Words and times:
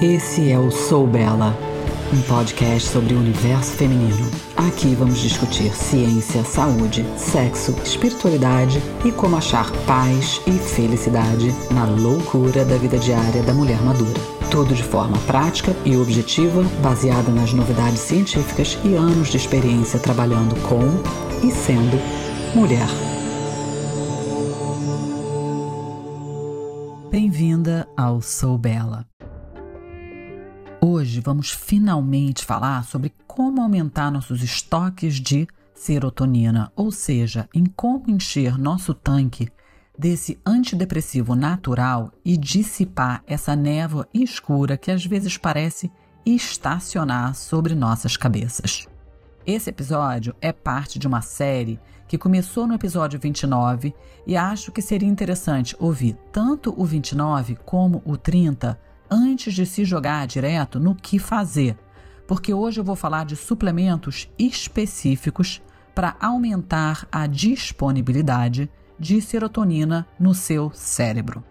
Esse 0.00 0.50
é 0.50 0.58
o 0.58 0.70
Sou 0.70 1.06
Bela, 1.06 1.56
um 2.12 2.20
podcast 2.28 2.86
sobre 2.90 3.14
o 3.14 3.18
universo 3.18 3.72
feminino. 3.72 4.30
Aqui 4.54 4.94
vamos 4.94 5.18
discutir 5.18 5.74
ciência, 5.74 6.44
saúde, 6.44 7.02
sexo, 7.16 7.74
espiritualidade 7.82 8.78
e 9.06 9.10
como 9.10 9.36
achar 9.36 9.72
paz 9.86 10.42
e 10.46 10.52
felicidade 10.52 11.50
na 11.70 11.86
loucura 11.86 12.62
da 12.62 12.76
vida 12.76 12.98
diária 12.98 13.42
da 13.42 13.54
mulher 13.54 13.80
madura. 13.80 14.20
Tudo 14.50 14.74
de 14.74 14.82
forma 14.82 15.16
prática 15.20 15.74
e 15.82 15.96
objetiva, 15.96 16.62
baseada 16.82 17.32
nas 17.32 17.54
novidades 17.54 18.00
científicas 18.00 18.78
e 18.84 18.94
anos 18.94 19.28
de 19.28 19.38
experiência 19.38 19.98
trabalhando 19.98 20.54
com 20.68 20.82
e 21.42 21.50
sendo 21.50 21.98
mulher. 22.54 22.86
Bem-vinda 27.10 27.88
ao 27.96 28.20
Sou 28.20 28.58
Bela. 28.58 29.06
Hoje 31.16 31.22
vamos 31.24 31.50
finalmente 31.50 32.44
falar 32.44 32.84
sobre 32.84 33.10
como 33.26 33.62
aumentar 33.62 34.10
nossos 34.10 34.42
estoques 34.42 35.14
de 35.14 35.48
serotonina, 35.74 36.70
ou 36.76 36.92
seja, 36.92 37.48
em 37.54 37.64
como 37.64 38.10
encher 38.10 38.58
nosso 38.58 38.92
tanque 38.92 39.48
desse 39.98 40.38
antidepressivo 40.44 41.34
natural 41.34 42.12
e 42.22 42.36
dissipar 42.36 43.22
essa 43.26 43.56
névoa 43.56 44.06
escura 44.12 44.76
que 44.76 44.90
às 44.90 45.06
vezes 45.06 45.38
parece 45.38 45.90
estacionar 46.26 47.34
sobre 47.34 47.74
nossas 47.74 48.14
cabeças. 48.18 48.86
Esse 49.46 49.70
episódio 49.70 50.36
é 50.38 50.52
parte 50.52 50.98
de 50.98 51.06
uma 51.06 51.22
série 51.22 51.80
que 52.06 52.18
começou 52.18 52.66
no 52.66 52.74
episódio 52.74 53.18
29 53.18 53.94
e 54.26 54.36
acho 54.36 54.70
que 54.70 54.82
seria 54.82 55.08
interessante 55.08 55.74
ouvir 55.78 56.14
tanto 56.30 56.74
o 56.76 56.84
29 56.84 57.56
como 57.64 58.02
o 58.04 58.18
30 58.18 58.78
antes 59.10 59.54
de 59.54 59.64
se 59.66 59.84
jogar 59.84 60.26
direto 60.26 60.78
no 60.78 60.94
que 60.94 61.18
fazer, 61.18 61.76
porque 62.26 62.52
hoje 62.52 62.80
eu 62.80 62.84
vou 62.84 62.96
falar 62.96 63.24
de 63.24 63.36
suplementos 63.36 64.28
específicos 64.38 65.62
para 65.94 66.16
aumentar 66.20 67.06
a 67.10 67.26
disponibilidade 67.26 68.70
de 68.98 69.20
serotonina 69.20 70.06
no 70.18 70.34
seu 70.34 70.70
cérebro. 70.74 71.42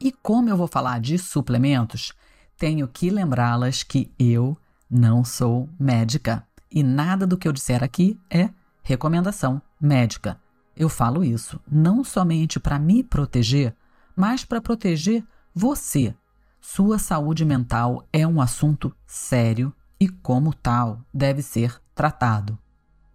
E 0.00 0.10
como 0.10 0.48
eu 0.48 0.56
vou 0.56 0.66
falar 0.66 1.00
de 1.00 1.16
suplementos, 1.16 2.12
tenho 2.58 2.88
que 2.88 3.08
lembrá-las 3.08 3.82
que 3.82 4.10
eu 4.18 4.56
não 4.90 5.24
sou 5.24 5.68
médica 5.78 6.44
e 6.70 6.82
nada 6.82 7.26
do 7.26 7.36
que 7.36 7.46
eu 7.46 7.52
disser 7.52 7.84
aqui 7.84 8.18
é 8.28 8.50
recomendação 8.82 9.62
médica. 9.80 10.41
Eu 10.76 10.88
falo 10.88 11.24
isso 11.24 11.60
não 11.70 12.02
somente 12.02 12.58
para 12.58 12.78
me 12.78 13.02
proteger, 13.02 13.74
mas 14.16 14.44
para 14.44 14.60
proteger 14.60 15.24
você. 15.54 16.14
Sua 16.60 16.98
saúde 16.98 17.44
mental 17.44 18.06
é 18.12 18.26
um 18.26 18.40
assunto 18.40 18.94
sério 19.06 19.72
e, 20.00 20.08
como 20.08 20.54
tal, 20.54 21.00
deve 21.12 21.42
ser 21.42 21.80
tratado. 21.94 22.58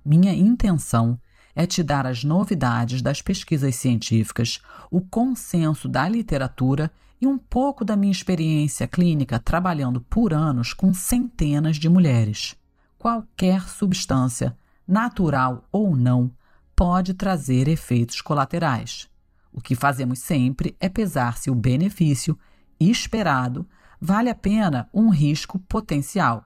Minha 0.05 0.33
intenção 0.33 1.19
é 1.55 1.65
te 1.65 1.81
dar 1.81 2.05
as 2.05 2.23
novidades 2.23 3.01
das 3.01 3.21
pesquisas 3.21 3.75
científicas, 3.75 4.61
o 4.91 5.01
consenso 5.01 5.87
da 5.87 6.07
literatura 6.07 6.91
e 7.19 7.25
um 7.25 7.37
pouco 7.37 7.83
da 7.83 7.95
minha 7.95 8.11
experiência 8.11 8.87
clínica 8.87 9.39
trabalhando 9.39 9.99
por 10.01 10.33
anos 10.33 10.71
com 10.73 10.93
centenas 10.93 11.77
de 11.77 11.89
mulheres. 11.89 12.55
Qualquer 12.97 13.67
substância, 13.67 14.55
natural 14.87 15.67
ou 15.71 15.95
não, 15.95 16.31
pode 16.77 17.15
trazer 17.15 17.67
efeitos 17.67 18.21
colaterais. 18.21 19.09
O 19.51 19.59
que 19.59 19.73
fazemos 19.73 20.19
sempre 20.19 20.77
é 20.79 20.87
pesar 20.87 21.35
se 21.39 21.49
o 21.49 21.55
benefício 21.55 22.37
esperado 22.79 23.67
vale 23.99 24.29
a 24.29 24.35
pena 24.35 24.87
um 24.93 25.09
risco 25.09 25.57
potencial. 25.57 26.45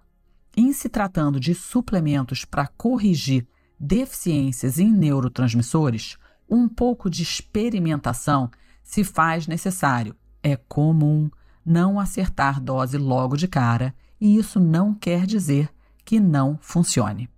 Em 0.55 0.71
se 0.71 0.87
tratando 0.87 1.37
de 1.37 1.53
suplementos 1.53 2.45
para 2.45 2.65
corrigir 2.65 3.45
deficiências 3.77 4.79
em 4.79 4.89
neurotransmissores, 4.89 6.17
um 6.49 6.69
pouco 6.69 7.09
de 7.09 7.23
experimentação 7.23 8.49
se 8.81 9.03
faz 9.03 9.47
necessário. 9.47 10.15
É 10.41 10.55
comum 10.55 11.29
não 11.65 11.99
acertar 11.99 12.61
dose 12.61 12.97
logo 12.97 13.35
de 13.35 13.49
cara, 13.49 13.93
e 14.19 14.37
isso 14.37 14.61
não 14.61 14.93
quer 14.93 15.25
dizer 15.25 15.69
que 16.05 16.21
não 16.21 16.57
funcione. 16.61 17.29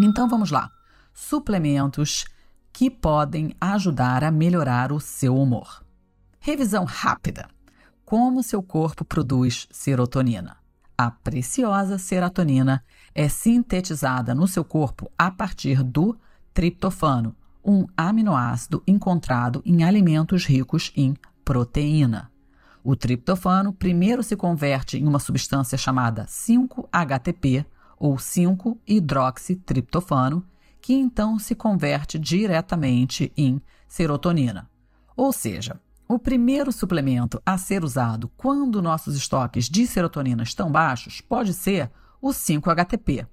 Então 0.00 0.28
vamos 0.28 0.50
lá. 0.50 0.75
Suplementos 1.18 2.26
que 2.70 2.90
podem 2.90 3.56
ajudar 3.58 4.22
a 4.22 4.30
melhorar 4.30 4.92
o 4.92 5.00
seu 5.00 5.34
humor. 5.34 5.82
Revisão 6.38 6.84
rápida. 6.84 7.48
Como 8.04 8.42
seu 8.42 8.62
corpo 8.62 9.02
produz 9.02 9.66
serotonina? 9.70 10.58
A 10.96 11.10
preciosa 11.10 11.96
serotonina 11.96 12.84
é 13.14 13.30
sintetizada 13.30 14.34
no 14.34 14.46
seu 14.46 14.62
corpo 14.62 15.10
a 15.16 15.30
partir 15.30 15.82
do 15.82 16.14
triptofano, 16.52 17.34
um 17.64 17.86
aminoácido 17.96 18.82
encontrado 18.86 19.62
em 19.64 19.84
alimentos 19.84 20.44
ricos 20.44 20.92
em 20.94 21.16
proteína. 21.42 22.30
O 22.84 22.94
triptofano 22.94 23.72
primeiro 23.72 24.22
se 24.22 24.36
converte 24.36 24.98
em 24.98 25.08
uma 25.08 25.18
substância 25.18 25.78
chamada 25.78 26.26
5-HTP 26.26 27.64
ou 27.98 28.16
5-hidroxitriptofano, 28.16 30.44
que 30.86 30.94
então 30.94 31.36
se 31.36 31.52
converte 31.52 32.16
diretamente 32.16 33.32
em 33.36 33.60
serotonina. 33.88 34.70
Ou 35.16 35.32
seja, 35.32 35.80
o 36.06 36.16
primeiro 36.16 36.70
suplemento 36.70 37.42
a 37.44 37.58
ser 37.58 37.82
usado 37.82 38.30
quando 38.36 38.80
nossos 38.80 39.16
estoques 39.16 39.68
de 39.68 39.84
serotonina 39.84 40.44
estão 40.44 40.70
baixos 40.70 41.20
pode 41.20 41.54
ser 41.54 41.90
o 42.22 42.28
5-HTP. 42.28 43.26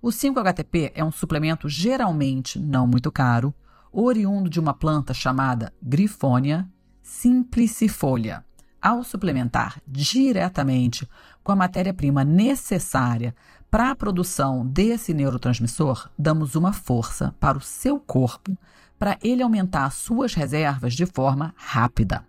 O 0.00 0.10
5-HTP 0.10 0.92
é 0.94 1.02
um 1.02 1.10
suplemento 1.10 1.68
geralmente 1.68 2.60
não 2.60 2.86
muito 2.86 3.10
caro, 3.10 3.52
oriundo 3.90 4.48
de 4.48 4.60
uma 4.60 4.72
planta 4.72 5.12
chamada 5.12 5.74
Grifônia 5.82 6.70
simplicifolia. 7.02 8.44
Ao 8.80 9.02
suplementar 9.02 9.82
diretamente 9.84 11.08
com 11.42 11.50
a 11.50 11.56
matéria-prima 11.56 12.22
necessária 12.22 13.34
para 13.72 13.90
a 13.90 13.96
produção 13.96 14.66
desse 14.66 15.14
neurotransmissor, 15.14 16.10
damos 16.18 16.54
uma 16.54 16.74
força 16.74 17.34
para 17.40 17.56
o 17.56 17.60
seu 17.62 17.98
corpo 17.98 18.54
para 18.98 19.16
ele 19.22 19.42
aumentar 19.42 19.88
suas 19.90 20.34
reservas 20.34 20.92
de 20.92 21.06
forma 21.06 21.54
rápida. 21.56 22.22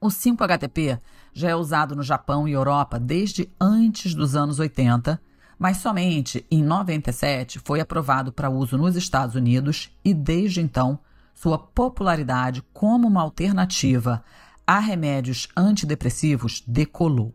O 0.00 0.06
5-HTP 0.06 0.98
já 1.34 1.50
é 1.50 1.54
usado 1.54 1.94
no 1.94 2.02
Japão 2.02 2.48
e 2.48 2.52
Europa 2.52 2.98
desde 2.98 3.46
antes 3.60 4.14
dos 4.14 4.34
anos 4.34 4.58
80, 4.58 5.20
mas 5.58 5.76
somente 5.76 6.46
em 6.50 6.62
97 6.62 7.58
foi 7.58 7.80
aprovado 7.80 8.32
para 8.32 8.48
uso 8.48 8.78
nos 8.78 8.96
Estados 8.96 9.34
Unidos 9.34 9.94
e 10.02 10.14
desde 10.14 10.62
então 10.62 10.98
sua 11.34 11.58
popularidade 11.58 12.62
como 12.72 13.06
uma 13.06 13.20
alternativa 13.20 14.24
a 14.66 14.78
remédios 14.78 15.46
antidepressivos 15.54 16.64
decolou. 16.66 17.34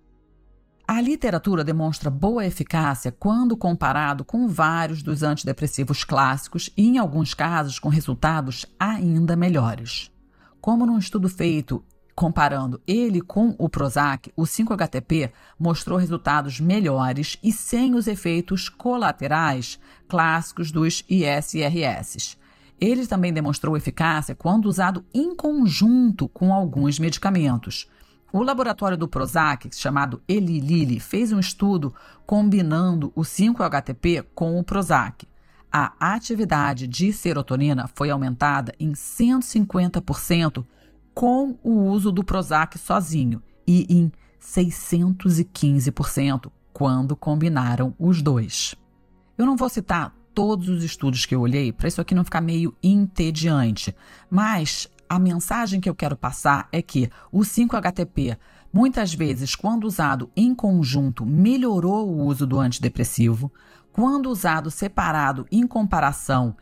A 0.88 1.01
literatura 1.01 1.63
demonstra 1.63 2.12
boa 2.12 2.46
eficácia 2.46 3.12
quando 3.12 3.57
comparado 3.57 4.23
com 4.23 4.47
vários 4.47 5.01
dos 5.01 5.23
antidepressivos 5.23 6.03
clássicos 6.03 6.69
e, 6.78 6.88
em 6.88 7.00
alguns 7.00 7.34
casos, 7.34 7.79
com 7.79 7.90
resultados 7.90 8.68
ainda 8.79 9.35
melhores. 9.35 10.12
Como 10.62 10.85
num 10.85 11.00
estudo 11.00 11.28
feito 11.28 11.84
comparando 12.16 12.79
ele 12.88 13.19
com 13.19 13.56
o 13.57 13.68
Prozac, 13.68 14.31
o 14.38 14.44
5-HTP 14.44 15.31
mostrou 15.59 15.97
resultados 15.97 16.59
melhores 16.59 17.38
e 17.44 17.51
sem 17.51 17.95
os 17.95 18.07
efeitos 18.07 18.69
colaterais 18.69 19.79
clássicos 20.07 20.72
dos 20.72 21.03
ISRS. 21.09 22.38
Ele 22.79 23.07
também 23.07 23.33
demonstrou 23.33 23.75
eficácia 23.75 24.36
quando 24.36 24.68
usado 24.68 25.04
em 25.13 25.36
conjunto 25.36 26.30
com 26.30 26.54
alguns 26.54 27.00
medicamentos. 27.00 27.89
O 28.36 28.44
laboratório 28.44 28.98
do 28.98 29.08
Prozac, 29.08 29.70
chamado 29.74 30.22
Eli 30.28 30.60
Lilly, 30.60 31.00
fez 31.00 31.32
um 31.32 31.40
estudo 31.40 31.96
combinando 32.26 33.14
o 33.16 33.22
5-HTP 33.22 34.26
com 34.36 34.60
o 34.60 34.64
Prozac. 34.64 35.26
A 35.72 35.94
atividade 36.02 36.86
de 36.86 37.14
serotonina 37.14 37.90
foi 37.96 38.10
aumentada 38.10 38.76
em 38.78 38.92
150% 38.92 40.66
com 41.14 41.58
o 41.64 41.86
uso 41.86 42.12
do 42.12 42.26
Prozac 42.26 42.78
sozinho 42.78 43.42
e 43.66 43.88
em 43.90 44.12
615% 44.38 46.52
quando 46.74 47.16
combinaram 47.16 47.96
os 47.98 48.22
dois. 48.22 48.76
Eu 49.38 49.46
não 49.46 49.56
vou 49.56 49.70
citar 49.70 50.14
todos 50.34 50.68
os 50.68 50.84
estudos 50.84 51.26
que 51.26 51.34
eu 51.34 51.40
olhei 51.40 51.72
para 51.72 51.88
isso 51.88 52.02
aqui 52.02 52.14
não 52.14 52.26
ficar 52.26 52.42
meio 52.42 52.76
entediante, 52.84 53.96
mas 54.30 54.90
a 55.10 55.19
mensagem 55.19 55.80
que 55.80 55.90
eu 55.90 55.96
quero 55.96 56.16
passar 56.16 56.68
é 56.72 56.81
que 56.81 57.10
o 57.31 57.40
5-HTP, 57.40 58.38
muitas 58.72 59.13
vezes, 59.13 59.56
quando 59.56 59.86
usado 59.86 60.30
em 60.36 60.54
conjunto, 60.54 61.25
melhorou 61.25 62.10
o 62.10 62.25
uso 62.25 62.46
do 62.46 62.60
antidepressivo, 62.60 63.52
quando 63.92 64.30
usado 64.30 64.69
separado 64.69 65.48
em 65.52 65.66
comparação, 65.66 66.56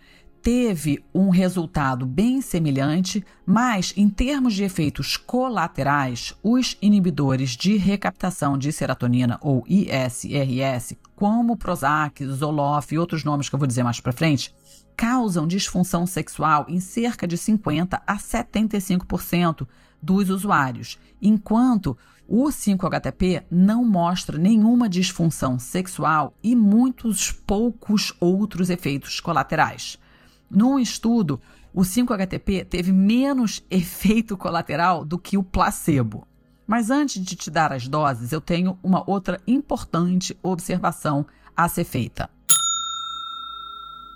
teve 0.44 1.02
um 1.16 1.30
resultado 1.30 2.06
bem 2.06 2.42
semelhante, 2.42 3.26
mas 3.46 3.94
em 3.96 4.10
termos 4.10 4.54
de 4.54 4.64
efeitos 4.64 5.16
colaterais, 5.16 6.36
os 6.44 6.78
inibidores 6.82 7.52
de 7.52 7.78
recaptação 7.78 8.58
de 8.58 8.70
serotonina 8.74 9.40
ou 9.42 9.64
ISRS, 9.66 10.98
como 11.16 11.56
Prozac, 11.56 12.26
Zoloft 12.26 12.94
e 12.94 13.00
outros 13.00 13.24
nomes 13.24 13.48
que 13.48 13.56
eu 13.56 13.60
vou 13.60 13.68
dizer 13.68 13.84
mais 13.84 14.02
para 14.02 14.12
frente, 14.12 14.54
causam 14.96 15.48
disfunção 15.48 16.06
sexual 16.06 16.66
em 16.68 16.80
cerca 16.80 17.28
de 17.28 17.38
50 17.38 18.02
a 18.06 18.18
75% 18.18 19.68
dos 20.02 20.30
usuários, 20.30 21.00
enquanto 21.22 21.98
o 22.28 22.46
5-HTP 22.46 23.44
não 23.50 23.84
mostra 23.84 24.38
nenhuma 24.38 24.90
disfunção 24.90 25.60
sexual 25.60 26.34
e 26.42 26.56
muitos 26.56 27.32
poucos 27.32 28.14
outros 28.20 28.70
efeitos 28.70 29.20
colaterais. 29.20 29.98
Num 30.50 30.80
estudo, 30.80 31.42
o 31.74 31.82
5-HTP 31.82 32.66
teve 32.66 32.92
menos 32.92 33.64
efeito 33.70 34.38
colateral 34.38 35.04
do 35.04 35.18
que 35.18 35.38
o 35.38 35.44
placebo. 35.44 36.28
Mas 36.66 36.90
antes 36.90 37.22
de 37.22 37.36
te 37.36 37.52
dar 37.52 37.74
as 37.74 37.88
doses, 37.88 38.32
eu 38.32 38.40
tenho 38.40 38.80
uma 38.82 39.04
outra 39.10 39.40
importante 39.46 40.38
observação 40.42 41.26
a 41.56 41.68
ser 41.68 41.84
feita. 41.84 42.30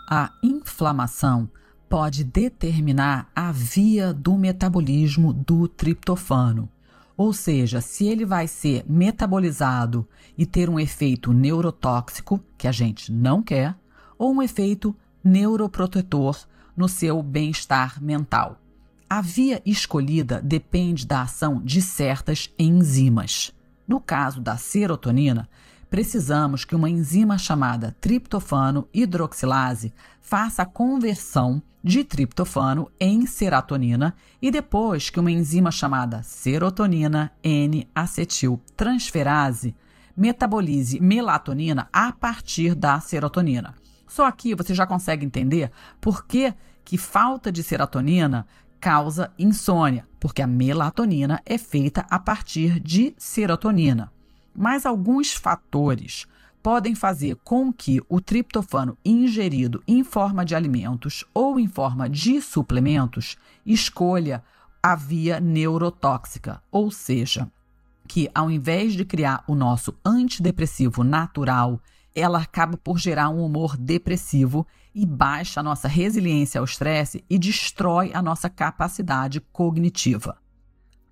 A 0.09 0.31
inflamação 0.41 1.49
pode 1.89 2.23
determinar 2.23 3.29
a 3.35 3.51
via 3.51 4.13
do 4.13 4.37
metabolismo 4.37 5.33
do 5.33 5.67
triptofano. 5.67 6.69
Ou 7.17 7.33
seja, 7.33 7.81
se 7.81 8.07
ele 8.07 8.25
vai 8.25 8.47
ser 8.47 8.85
metabolizado 8.87 10.07
e 10.37 10.45
ter 10.45 10.69
um 10.69 10.79
efeito 10.79 11.33
neurotóxico, 11.33 12.41
que 12.57 12.69
a 12.69 12.71
gente 12.71 13.11
não 13.11 13.43
quer, 13.43 13.75
ou 14.17 14.33
um 14.33 14.41
efeito 14.41 14.95
neuroprotetor 15.21 16.37
no 16.73 16.87
seu 16.87 17.21
bem-estar 17.21 18.01
mental. 18.01 18.61
A 19.09 19.19
via 19.19 19.61
escolhida 19.65 20.41
depende 20.41 21.05
da 21.05 21.23
ação 21.23 21.61
de 21.61 21.81
certas 21.81 22.49
enzimas. 22.57 23.51
No 23.85 23.99
caso 23.99 24.39
da 24.39 24.55
serotonina, 24.55 25.49
precisamos 25.89 26.63
que 26.65 26.75
uma 26.75 26.89
enzima 26.89 27.37
chamada 27.37 27.95
triptofano 27.99 28.87
hidroxilase 28.93 29.93
faça 30.21 30.61
a 30.63 30.65
conversão 30.65 31.61
de 31.83 32.03
triptofano 32.03 32.91
em 32.99 33.25
serotonina 33.25 34.13
e 34.41 34.51
depois 34.51 35.09
que 35.09 35.19
uma 35.19 35.31
enzima 35.31 35.71
chamada 35.71 36.21
serotonina 36.23 37.31
N-acetiltransferase 37.43 39.75
metabolize 40.15 40.99
melatonina 40.99 41.89
a 41.93 42.11
partir 42.11 42.75
da 42.75 42.99
serotonina. 42.99 43.75
Só 44.07 44.25
aqui 44.25 44.55
você 44.55 44.73
já 44.73 44.87
consegue 44.87 45.25
entender 45.25 45.71
por 46.01 46.25
que, 46.25 46.53
que 46.83 46.97
falta 46.97 47.49
de 47.51 47.61
serotonina 47.63 48.47
causa 48.79 49.31
insônia, 49.37 50.07
porque 50.19 50.41
a 50.41 50.47
melatonina 50.47 51.41
é 51.45 51.57
feita 51.57 52.05
a 52.09 52.19
partir 52.19 52.79
de 52.79 53.13
serotonina. 53.17 54.11
Mas 54.57 54.87
alguns 54.87 55.33
fatores 55.33 56.25
podem 56.63 56.95
fazer 56.95 57.35
com 57.43 57.71
que 57.71 58.01
o 58.09 58.19
triptofano 58.19 58.97
ingerido 59.05 59.83
em 59.87 60.03
forma 60.03 60.43
de 60.43 60.55
alimentos 60.55 61.23
ou 61.31 61.59
em 61.59 61.67
forma 61.67 62.09
de 62.09 62.41
suplementos 62.41 63.37
escolha 63.63 64.43
a 64.81 64.95
via 64.95 65.39
neurotóxica, 65.39 66.61
ou 66.71 66.89
seja, 66.89 67.49
que 68.07 68.29
ao 68.33 68.49
invés 68.49 68.93
de 68.93 69.05
criar 69.05 69.43
o 69.47 69.53
nosso 69.53 69.93
antidepressivo 70.03 71.03
natural 71.03 71.79
ela 72.15 72.39
acaba 72.39 72.75
por 72.75 72.97
gerar 72.97 73.29
um 73.29 73.45
humor 73.45 73.77
depressivo 73.77 74.65
e 74.93 75.05
baixa 75.05 75.59
a 75.59 75.63
nossa 75.63 75.87
resiliência 75.87 76.57
ao 76.57 76.65
estresse 76.65 77.23
e 77.29 77.37
destrói 77.37 78.09
a 78.11 78.23
nossa 78.23 78.49
capacidade 78.49 79.39
cognitiva. 79.39 80.35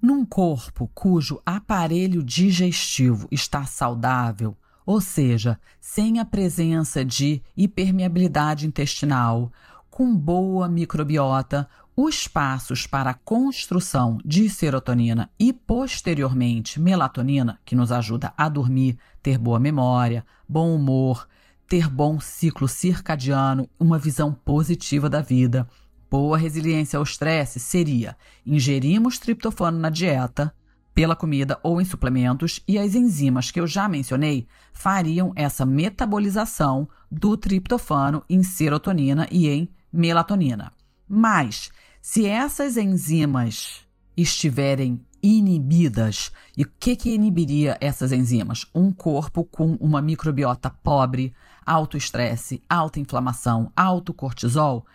Num 0.05 0.23
corpo 0.23 0.87
cujo 0.93 1.41
aparelho 1.43 2.21
digestivo 2.21 3.27
está 3.31 3.65
saudável, 3.65 4.55
ou 4.85 5.01
seja, 5.01 5.59
sem 5.81 6.19
a 6.19 6.25
presença 6.25 7.03
de 7.03 7.41
hipermeabilidade 7.57 8.67
intestinal, 8.67 9.51
com 9.89 10.15
boa 10.15 10.69
microbiota, 10.69 11.67
os 11.95 12.27
passos 12.27 12.85
para 12.85 13.09
a 13.09 13.13
construção 13.15 14.19
de 14.23 14.47
serotonina 14.47 15.27
e, 15.39 15.51
posteriormente, 15.51 16.79
melatonina, 16.79 17.59
que 17.65 17.73
nos 17.73 17.91
ajuda 17.91 18.31
a 18.37 18.47
dormir, 18.47 18.99
ter 19.23 19.39
boa 19.39 19.59
memória, 19.59 20.23
bom 20.47 20.75
humor, 20.75 21.27
ter 21.67 21.89
bom 21.89 22.19
ciclo 22.19 22.67
circadiano, 22.67 23.67
uma 23.79 23.97
visão 23.97 24.31
positiva 24.31 25.09
da 25.09 25.21
vida, 25.21 25.67
boa 26.15 26.37
resiliência 26.37 26.95
ao 26.95 27.03
estresse, 27.03 27.59
seria 27.59 28.15
ingerimos 28.45 29.19
triptofano 29.19 29.77
na 29.77 29.89
dieta, 29.89 30.55
pela 30.93 31.13
comida 31.13 31.59
ou 31.61 31.81
em 31.81 31.83
suplementos, 31.83 32.61
e 32.65 32.79
as 32.79 32.95
enzimas 32.95 33.51
que 33.51 33.59
eu 33.59 33.67
já 33.67 33.89
mencionei 33.89 34.47
fariam 34.71 35.33
essa 35.35 35.65
metabolização 35.65 36.87
do 37.11 37.35
triptofano 37.35 38.23
em 38.29 38.43
serotonina 38.43 39.27
e 39.29 39.49
em 39.49 39.69
melatonina. 39.91 40.71
Mas 41.05 41.69
se 42.01 42.25
essas 42.25 42.77
enzimas 42.77 43.81
estiverem 44.15 45.01
inibidas, 45.21 46.31
e 46.55 46.63
o 46.63 46.71
que, 46.79 46.95
que 46.95 47.13
inibiria 47.13 47.77
essas 47.81 48.13
enzimas? 48.13 48.65
Um 48.73 48.89
corpo 48.89 49.43
com 49.43 49.73
uma 49.81 50.01
microbiota 50.01 50.69
pobre, 50.69 51.33
alto 51.65 51.97
estresse, 51.97 52.63
alta 52.69 53.01
inflamação, 53.01 53.69
alto 53.75 54.13
cortisol. 54.13 54.85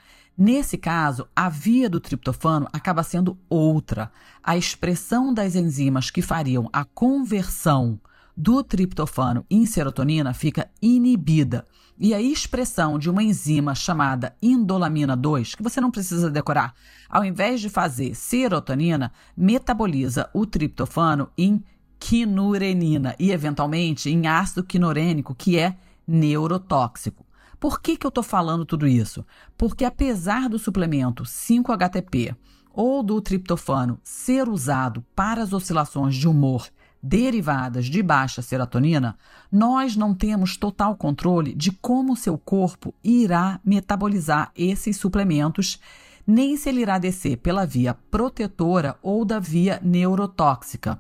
Nesse 0.42 0.78
caso, 0.78 1.28
a 1.37 1.50
via 1.50 1.87
do 1.87 2.00
triptofano 2.00 2.66
acaba 2.72 3.02
sendo 3.02 3.37
outra. 3.46 4.10
A 4.42 4.56
expressão 4.56 5.34
das 5.34 5.54
enzimas 5.54 6.10
que 6.10 6.22
fariam 6.22 6.66
a 6.72 6.82
conversão 6.82 8.00
do 8.34 8.64
triptofano 8.64 9.44
em 9.50 9.66
serotonina 9.66 10.32
fica 10.32 10.70
inibida. 10.81 11.66
E 11.98 12.14
a 12.14 12.22
expressão 12.22 12.98
de 12.98 13.10
uma 13.10 13.22
enzima 13.22 13.75
chamada 13.75 14.34
indolamina 14.40 15.14
2, 15.14 15.56
que 15.56 15.62
você 15.62 15.78
não 15.78 15.90
precisa 15.90 16.31
decorar, 16.31 16.72
ao 17.06 17.22
invés 17.22 17.60
de 17.60 17.69
fazer 17.69 18.14
serotonina, 18.14 19.12
metaboliza 19.37 20.31
o 20.32 20.46
triptofano 20.46 21.28
em 21.37 21.62
quinurenina 21.98 23.14
e, 23.19 23.31
eventualmente, 23.31 24.08
em 24.08 24.26
ácido 24.26 24.64
quinurênico, 24.64 25.34
que 25.34 25.58
é 25.58 25.76
neurotóxico. 26.08 27.26
Por 27.60 27.82
que, 27.82 27.94
que 27.98 28.06
eu 28.06 28.08
estou 28.08 28.24
falando 28.24 28.64
tudo 28.64 28.88
isso? 28.88 29.24
Porque, 29.56 29.84
apesar 29.84 30.48
do 30.48 30.58
suplemento 30.58 31.24
5-HTP 31.24 32.34
ou 32.73 33.02
do 33.02 33.20
triptofano 33.20 34.00
ser 34.02 34.49
usado 34.49 35.04
para 35.14 35.42
as 35.42 35.52
oscilações 35.52 36.16
de 36.16 36.26
humor 36.26 36.66
derivadas 37.02 37.87
de 37.87 38.02
baixa 38.02 38.40
serotonina, 38.40 39.16
nós 39.52 39.94
não 39.94 40.14
temos 40.14 40.56
total 40.56 40.96
controle 40.96 41.54
de 41.54 41.70
como 41.70 42.16
seu 42.16 42.38
corpo 42.38 42.94
irá 43.04 43.61
metabolizar 43.62 44.50
esses 44.56 44.96
suplementos, 44.96 45.78
nem 46.26 46.56
se 46.56 46.70
ele 46.70 46.80
irá 46.80 46.99
descer 46.99 47.37
pela 47.37 47.66
via 47.66 47.92
protetora 48.11 48.96
ou 49.02 49.25
da 49.25 49.38
via 49.38 49.78
neurotóxica. 49.82 50.99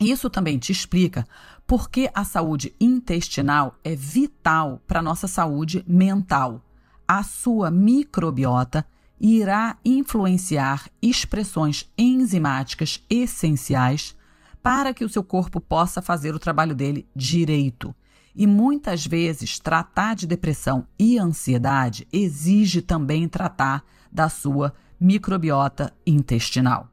Isso 0.00 0.28
também 0.28 0.58
te 0.58 0.72
explica 0.72 1.26
por 1.66 1.88
que 1.88 2.10
a 2.14 2.24
saúde 2.24 2.74
intestinal 2.78 3.74
é 3.82 3.94
vital 3.94 4.80
para 4.86 5.00
a 5.00 5.02
nossa 5.02 5.26
saúde 5.26 5.84
mental. 5.88 6.62
A 7.08 7.22
sua 7.22 7.70
microbiota 7.70 8.86
irá 9.18 9.78
influenciar 9.84 10.90
expressões 11.00 11.90
enzimáticas 11.96 13.02
essenciais 13.08 14.14
para 14.62 14.92
que 14.92 15.04
o 15.04 15.08
seu 15.08 15.24
corpo 15.24 15.60
possa 15.60 16.02
fazer 16.02 16.34
o 16.34 16.38
trabalho 16.38 16.74
dele 16.74 17.08
direito. 17.14 17.94
E 18.34 18.46
muitas 18.46 19.06
vezes 19.06 19.58
tratar 19.58 20.14
de 20.14 20.26
depressão 20.26 20.86
e 20.98 21.18
ansiedade 21.18 22.06
exige 22.12 22.82
também 22.82 23.26
tratar 23.26 23.82
da 24.12 24.28
sua 24.28 24.74
microbiota 25.00 25.94
intestinal. 26.06 26.90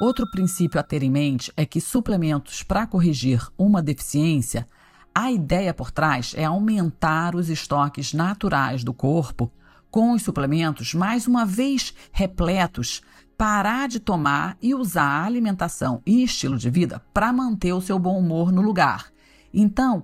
Outro 0.00 0.26
princípio 0.30 0.80
a 0.80 0.82
ter 0.82 1.02
em 1.02 1.10
mente 1.10 1.52
é 1.54 1.66
que 1.66 1.78
suplementos 1.78 2.62
para 2.62 2.86
corrigir 2.86 3.46
uma 3.58 3.82
deficiência, 3.82 4.66
a 5.14 5.30
ideia 5.30 5.74
por 5.74 5.90
trás 5.90 6.32
é 6.34 6.44
aumentar 6.44 7.36
os 7.36 7.50
estoques 7.50 8.14
naturais 8.14 8.82
do 8.82 8.94
corpo 8.94 9.52
com 9.90 10.12
os 10.12 10.22
suplementos, 10.22 10.94
mais 10.94 11.26
uma 11.26 11.44
vez 11.44 11.92
repletos, 12.12 13.02
parar 13.36 13.88
de 13.88 14.00
tomar 14.00 14.56
e 14.62 14.74
usar 14.74 15.04
a 15.04 15.24
alimentação 15.24 16.00
e 16.06 16.22
estilo 16.22 16.56
de 16.56 16.70
vida 16.70 17.02
para 17.12 17.30
manter 17.30 17.74
o 17.74 17.80
seu 17.82 17.98
bom 17.98 18.18
humor 18.18 18.50
no 18.50 18.62
lugar. 18.62 19.12
Então, 19.52 20.02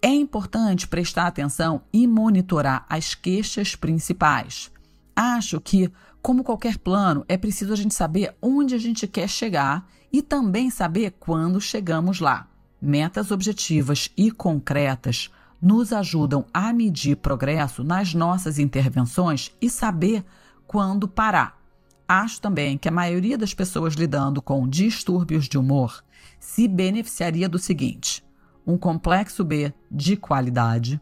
é 0.00 0.14
importante 0.14 0.86
prestar 0.86 1.26
atenção 1.26 1.82
e 1.92 2.06
monitorar 2.06 2.86
as 2.88 3.14
queixas 3.14 3.74
principais. 3.74 4.70
Acho 5.16 5.60
que, 5.60 5.90
como 6.22 6.44
qualquer 6.44 6.78
plano, 6.78 7.24
é 7.28 7.36
preciso 7.36 7.72
a 7.72 7.76
gente 7.76 7.94
saber 7.94 8.34
onde 8.40 8.74
a 8.76 8.78
gente 8.78 9.08
quer 9.08 9.28
chegar 9.28 9.88
e 10.12 10.22
também 10.22 10.70
saber 10.70 11.16
quando 11.18 11.60
chegamos 11.60 12.20
lá. 12.20 12.48
Metas 12.80 13.32
objetivas 13.32 14.08
e 14.16 14.30
concretas 14.30 15.30
nos 15.60 15.92
ajudam 15.92 16.44
a 16.54 16.72
medir 16.72 17.16
progresso 17.16 17.82
nas 17.82 18.14
nossas 18.14 18.58
intervenções 18.58 19.52
e 19.60 19.68
saber 19.68 20.24
quando 20.66 21.08
parar. 21.08 21.60
Acho 22.06 22.40
também 22.40 22.76
que 22.76 22.88
a 22.88 22.92
maioria 22.92 23.38
das 23.38 23.54
pessoas 23.54 23.94
lidando 23.94 24.40
com 24.40 24.68
distúrbios 24.68 25.48
de 25.48 25.58
humor 25.58 26.04
se 26.38 26.68
beneficiaria 26.68 27.48
do 27.48 27.58
seguinte: 27.58 28.24
um 28.66 28.76
complexo 28.76 29.44
B 29.44 29.72
de 29.90 30.16
qualidade. 30.16 31.00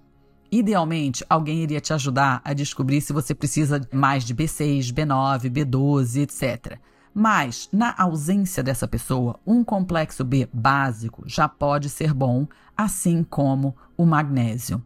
Idealmente, 0.52 1.24
alguém 1.28 1.62
iria 1.62 1.80
te 1.80 1.92
ajudar 1.92 2.40
a 2.44 2.52
descobrir 2.52 3.00
se 3.00 3.12
você 3.12 3.34
precisa 3.34 3.80
mais 3.92 4.24
de 4.24 4.34
B6, 4.34 4.92
B9, 4.92 5.48
B12, 5.48 6.22
etc. 6.22 6.78
Mas, 7.14 7.68
na 7.72 7.94
ausência 7.96 8.62
dessa 8.62 8.88
pessoa, 8.88 9.38
um 9.46 9.62
complexo 9.62 10.24
B 10.24 10.48
básico 10.52 11.22
já 11.26 11.48
pode 11.48 11.88
ser 11.88 12.12
bom, 12.12 12.48
assim 12.76 13.22
como 13.22 13.76
o 13.96 14.04
magnésio. 14.04 14.82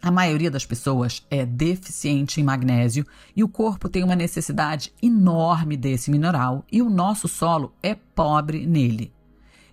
A 0.00 0.10
maioria 0.10 0.50
das 0.50 0.64
pessoas 0.64 1.24
é 1.28 1.44
deficiente 1.44 2.40
em 2.40 2.44
magnésio 2.44 3.04
e 3.34 3.42
o 3.42 3.48
corpo 3.48 3.88
tem 3.88 4.04
uma 4.04 4.14
necessidade 4.14 4.92
enorme 5.02 5.76
desse 5.76 6.10
mineral 6.10 6.64
e 6.70 6.80
o 6.80 6.88
nosso 6.88 7.26
solo 7.26 7.72
é 7.82 7.94
pobre 7.94 8.64
nele. 8.64 9.12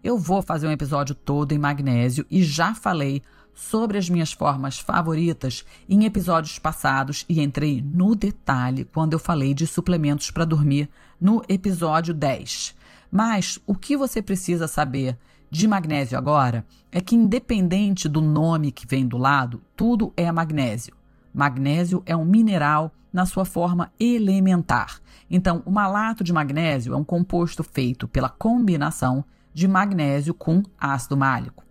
Eu 0.03 0.17
vou 0.17 0.41
fazer 0.41 0.67
um 0.67 0.71
episódio 0.71 1.13
todo 1.13 1.51
em 1.51 1.59
magnésio 1.59 2.25
e 2.29 2.43
já 2.43 2.73
falei 2.73 3.21
sobre 3.55 3.97
as 3.97 4.09
minhas 4.09 4.33
formas 4.33 4.77
favoritas 4.77 5.65
em 5.89 6.03
episódios 6.03 6.59
passados 6.59 7.25
e 7.27 7.41
entrei 7.41 7.81
no 7.81 8.13
detalhe 8.13 8.83
quando 8.83 9.13
eu 9.13 9.19
falei 9.19 9.53
de 9.53 9.65
suplementos 9.65 10.29
para 10.29 10.45
dormir 10.45 10.89
no 11.19 11.41
episódio 11.47 12.13
10. 12.13 12.75
Mas 13.09 13.57
o 13.65 13.73
que 13.73 13.95
você 13.95 14.21
precisa 14.21 14.67
saber 14.67 15.17
de 15.49 15.67
magnésio 15.67 16.17
agora 16.17 16.65
é 16.91 16.99
que, 16.99 17.15
independente 17.15 18.09
do 18.09 18.19
nome 18.19 18.71
que 18.71 18.85
vem 18.85 19.07
do 19.07 19.17
lado, 19.17 19.61
tudo 19.75 20.11
é 20.17 20.29
magnésio. 20.31 20.93
Magnésio 21.33 22.03
é 22.05 22.15
um 22.15 22.25
mineral 22.25 22.91
na 23.11 23.25
sua 23.25 23.45
forma 23.45 23.91
elementar. 23.97 24.99
Então, 25.29 25.63
o 25.65 25.71
malato 25.71 26.23
de 26.23 26.33
magnésio 26.33 26.93
é 26.93 26.97
um 26.97 27.03
composto 27.03 27.63
feito 27.63 28.07
pela 28.07 28.27
combinação 28.27 29.23
de 29.53 29.67
magnésio 29.67 30.33
com 30.33 30.61
ácido 30.77 31.15
málico. 31.15 31.64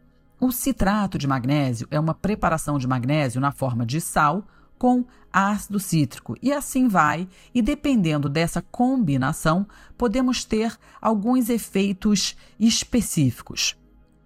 O 0.45 0.53
citrato 0.53 1.17
de 1.17 1.27
magnésio 1.27 1.89
é 1.91 1.99
uma 1.99 2.13
preparação 2.13 2.77
de 2.77 2.87
magnésio 2.87 3.41
na 3.41 3.51
forma 3.51 3.87
de 3.87 3.99
sal 3.99 4.45
com 4.77 5.07
ácido 5.33 5.81
cítrico. 5.81 6.37
E 6.43 6.53
assim 6.53 6.87
vai, 6.87 7.27
e 7.55 7.63
dependendo 7.63 8.29
dessa 8.29 8.61
combinação, 8.61 9.67
podemos 9.97 10.45
ter 10.45 10.77
alguns 11.01 11.49
efeitos 11.49 12.37
específicos. 12.61 13.75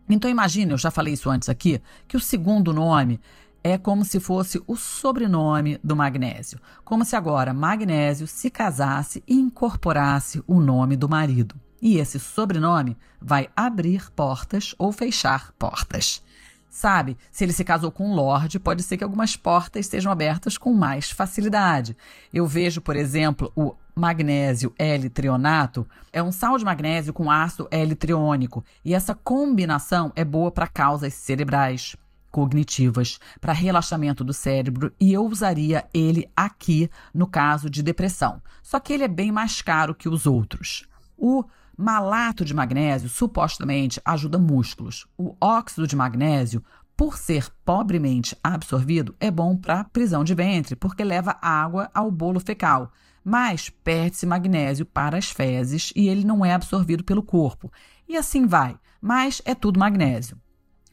Então 0.08 0.28
imagine, 0.28 0.72
eu 0.72 0.76
já 0.76 0.90
falei 0.90 1.14
isso 1.14 1.30
antes 1.30 1.48
aqui, 1.48 1.80
que 2.08 2.16
o 2.16 2.20
segundo 2.20 2.72
nome 2.72 3.20
é 3.62 3.78
como 3.78 4.04
se 4.04 4.18
fosse 4.18 4.60
o 4.66 4.74
sobrenome 4.74 5.78
do 5.84 5.94
magnésio, 5.94 6.58
como 6.84 7.04
se 7.04 7.14
agora 7.14 7.54
magnésio 7.54 8.26
se 8.26 8.50
casasse 8.50 9.22
e 9.24 9.36
incorporasse 9.36 10.42
o 10.48 10.60
nome 10.60 10.96
do 10.96 11.08
marido. 11.08 11.54
E 11.80 11.98
esse 11.98 12.18
sobrenome 12.18 12.96
vai 13.20 13.48
abrir 13.54 14.10
portas 14.10 14.74
ou 14.78 14.92
fechar 14.92 15.52
portas. 15.52 16.22
Sabe, 16.70 17.16
se 17.30 17.44
ele 17.44 17.52
se 17.52 17.64
casou 17.64 17.90
com 17.90 18.10
um 18.10 18.14
lord, 18.14 18.58
pode 18.60 18.82
ser 18.82 18.96
que 18.96 19.04
algumas 19.04 19.36
portas 19.36 19.86
sejam 19.86 20.12
abertas 20.12 20.58
com 20.58 20.72
mais 20.74 21.10
facilidade. 21.10 21.96
Eu 22.32 22.46
vejo, 22.46 22.80
por 22.80 22.94
exemplo, 22.94 23.50
o 23.56 23.74
magnésio 23.94 24.72
L-trionato 24.78 25.88
é 26.12 26.22
um 26.22 26.30
sal 26.30 26.58
de 26.58 26.64
magnésio 26.64 27.12
com 27.12 27.30
ácido 27.30 27.66
L-triônico, 27.70 28.64
e 28.84 28.94
essa 28.94 29.14
combinação 29.14 30.12
é 30.14 30.24
boa 30.24 30.50
para 30.50 30.68
causas 30.68 31.14
cerebrais, 31.14 31.96
cognitivas, 32.30 33.18
para 33.40 33.52
relaxamento 33.52 34.22
do 34.22 34.34
cérebro, 34.34 34.92
e 35.00 35.12
eu 35.12 35.26
usaria 35.26 35.86
ele 35.92 36.30
aqui 36.36 36.90
no 37.12 37.26
caso 37.26 37.68
de 37.70 37.82
depressão. 37.82 38.42
Só 38.62 38.78
que 38.78 38.92
ele 38.92 39.04
é 39.04 39.08
bem 39.08 39.32
mais 39.32 39.62
caro 39.62 39.94
que 39.94 40.08
os 40.08 40.26
outros. 40.26 40.86
O 41.16 41.44
Malato 41.80 42.44
de 42.44 42.52
magnésio 42.52 43.08
supostamente 43.08 44.00
ajuda 44.04 44.36
músculos. 44.36 45.06
O 45.16 45.36
óxido 45.40 45.86
de 45.86 45.94
magnésio, 45.94 46.60
por 46.96 47.16
ser 47.16 47.48
pobremente 47.64 48.36
absorvido, 48.42 49.14
é 49.20 49.30
bom 49.30 49.56
para 49.56 49.84
prisão 49.84 50.24
de 50.24 50.34
ventre, 50.34 50.74
porque 50.74 51.04
leva 51.04 51.38
água 51.40 51.88
ao 51.94 52.10
bolo 52.10 52.40
fecal. 52.40 52.90
Mas 53.22 53.70
perde-se 53.70 54.26
magnésio 54.26 54.84
para 54.84 55.18
as 55.18 55.30
fezes 55.30 55.92
e 55.94 56.08
ele 56.08 56.24
não 56.24 56.44
é 56.44 56.52
absorvido 56.52 57.04
pelo 57.04 57.22
corpo. 57.22 57.70
E 58.08 58.16
assim 58.16 58.44
vai, 58.44 58.76
mas 59.00 59.40
é 59.44 59.54
tudo 59.54 59.78
magnésio. 59.78 60.36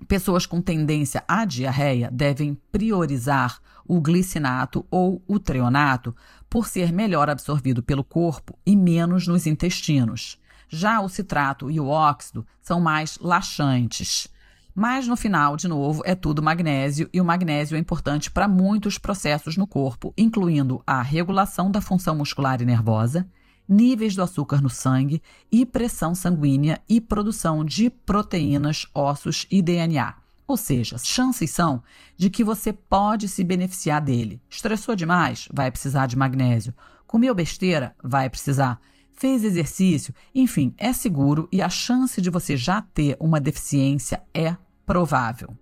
Pessoas 0.07 0.45
com 0.45 0.61
tendência 0.61 1.23
à 1.27 1.45
diarreia 1.45 2.11
devem 2.13 2.55
priorizar 2.71 3.59
o 3.87 3.99
glicinato 3.99 4.85
ou 4.91 5.23
o 5.27 5.39
treonato 5.39 6.15
por 6.47 6.67
ser 6.67 6.93
melhor 6.93 7.27
absorvido 7.27 7.81
pelo 7.81 8.03
corpo 8.03 8.55
e 8.63 8.75
menos 8.75 9.27
nos 9.27 9.47
intestinos. 9.47 10.39
Já 10.69 11.01
o 11.01 11.09
citrato 11.09 11.69
e 11.69 11.79
o 11.79 11.87
óxido 11.87 12.45
são 12.61 12.79
mais 12.79 13.17
laxantes. 13.19 14.27
Mas 14.73 15.07
no 15.07 15.15
final, 15.15 15.55
de 15.55 15.69
novo, 15.69 16.01
é 16.05 16.13
tudo 16.13 16.43
magnésio 16.43 17.09
e 17.13 17.21
o 17.21 17.25
magnésio 17.25 17.77
é 17.77 17.79
importante 17.79 18.29
para 18.29 18.45
muitos 18.45 18.97
processos 18.97 19.55
no 19.55 19.65
corpo, 19.65 20.13
incluindo 20.17 20.83
a 20.85 21.01
regulação 21.01 21.71
da 21.71 21.79
função 21.79 22.13
muscular 22.13 22.61
e 22.61 22.65
nervosa, 22.65 23.25
níveis 23.67 24.15
do 24.15 24.21
açúcar 24.21 24.61
no 24.61 24.69
sangue 24.69 25.21
e 25.49 25.65
pressão 25.65 26.13
sanguínea 26.13 26.81
e 26.89 26.99
produção 26.99 27.63
de 27.63 27.89
proteínas, 27.89 28.85
ossos 28.93 29.47
e 29.49 29.61
DNA. 29.61 30.13
Ou 30.47 30.57
seja, 30.57 30.97
chances 30.97 31.49
são 31.51 31.81
de 32.17 32.29
que 32.29 32.43
você 32.43 32.71
pode 32.71 33.27
se 33.27 33.43
beneficiar 33.43 34.01
dele. 34.01 34.41
Estressou 34.49 34.95
demais? 34.95 35.47
Vai 35.51 35.71
precisar 35.71 36.05
de 36.05 36.17
magnésio. 36.17 36.73
Comeu 37.07 37.33
besteira? 37.33 37.95
Vai 38.03 38.29
precisar 38.29 38.79
fez 39.15 39.43
exercício, 39.43 40.13
enfim, 40.33 40.73
é 40.77 40.91
seguro 40.93 41.47
e 41.51 41.61
a 41.61 41.69
chance 41.69 42.21
de 42.21 42.29
você 42.29 42.55
já 42.57 42.81
ter 42.81 43.15
uma 43.19 43.39
deficiência 43.39 44.21
é 44.33 44.55
provável. 44.85 45.55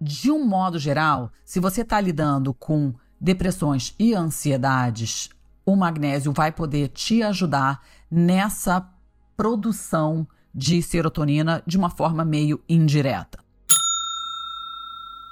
De 0.00 0.30
um 0.30 0.44
modo 0.46 0.78
geral, 0.78 1.30
se 1.44 1.58
você 1.58 1.80
está 1.80 2.00
lidando 2.00 2.52
com 2.54 2.94
depressões 3.20 3.94
e 3.98 4.14
ansiedades, 4.14 5.30
o 5.64 5.74
magnésio 5.74 6.32
vai 6.32 6.52
poder 6.52 6.88
te 6.88 7.22
ajudar 7.22 7.82
nessa 8.10 8.88
produção 9.36 10.26
de 10.54 10.80
serotonina 10.82 11.62
de 11.66 11.76
uma 11.76 11.90
forma 11.90 12.24
meio 12.24 12.62
indireta. 12.68 13.38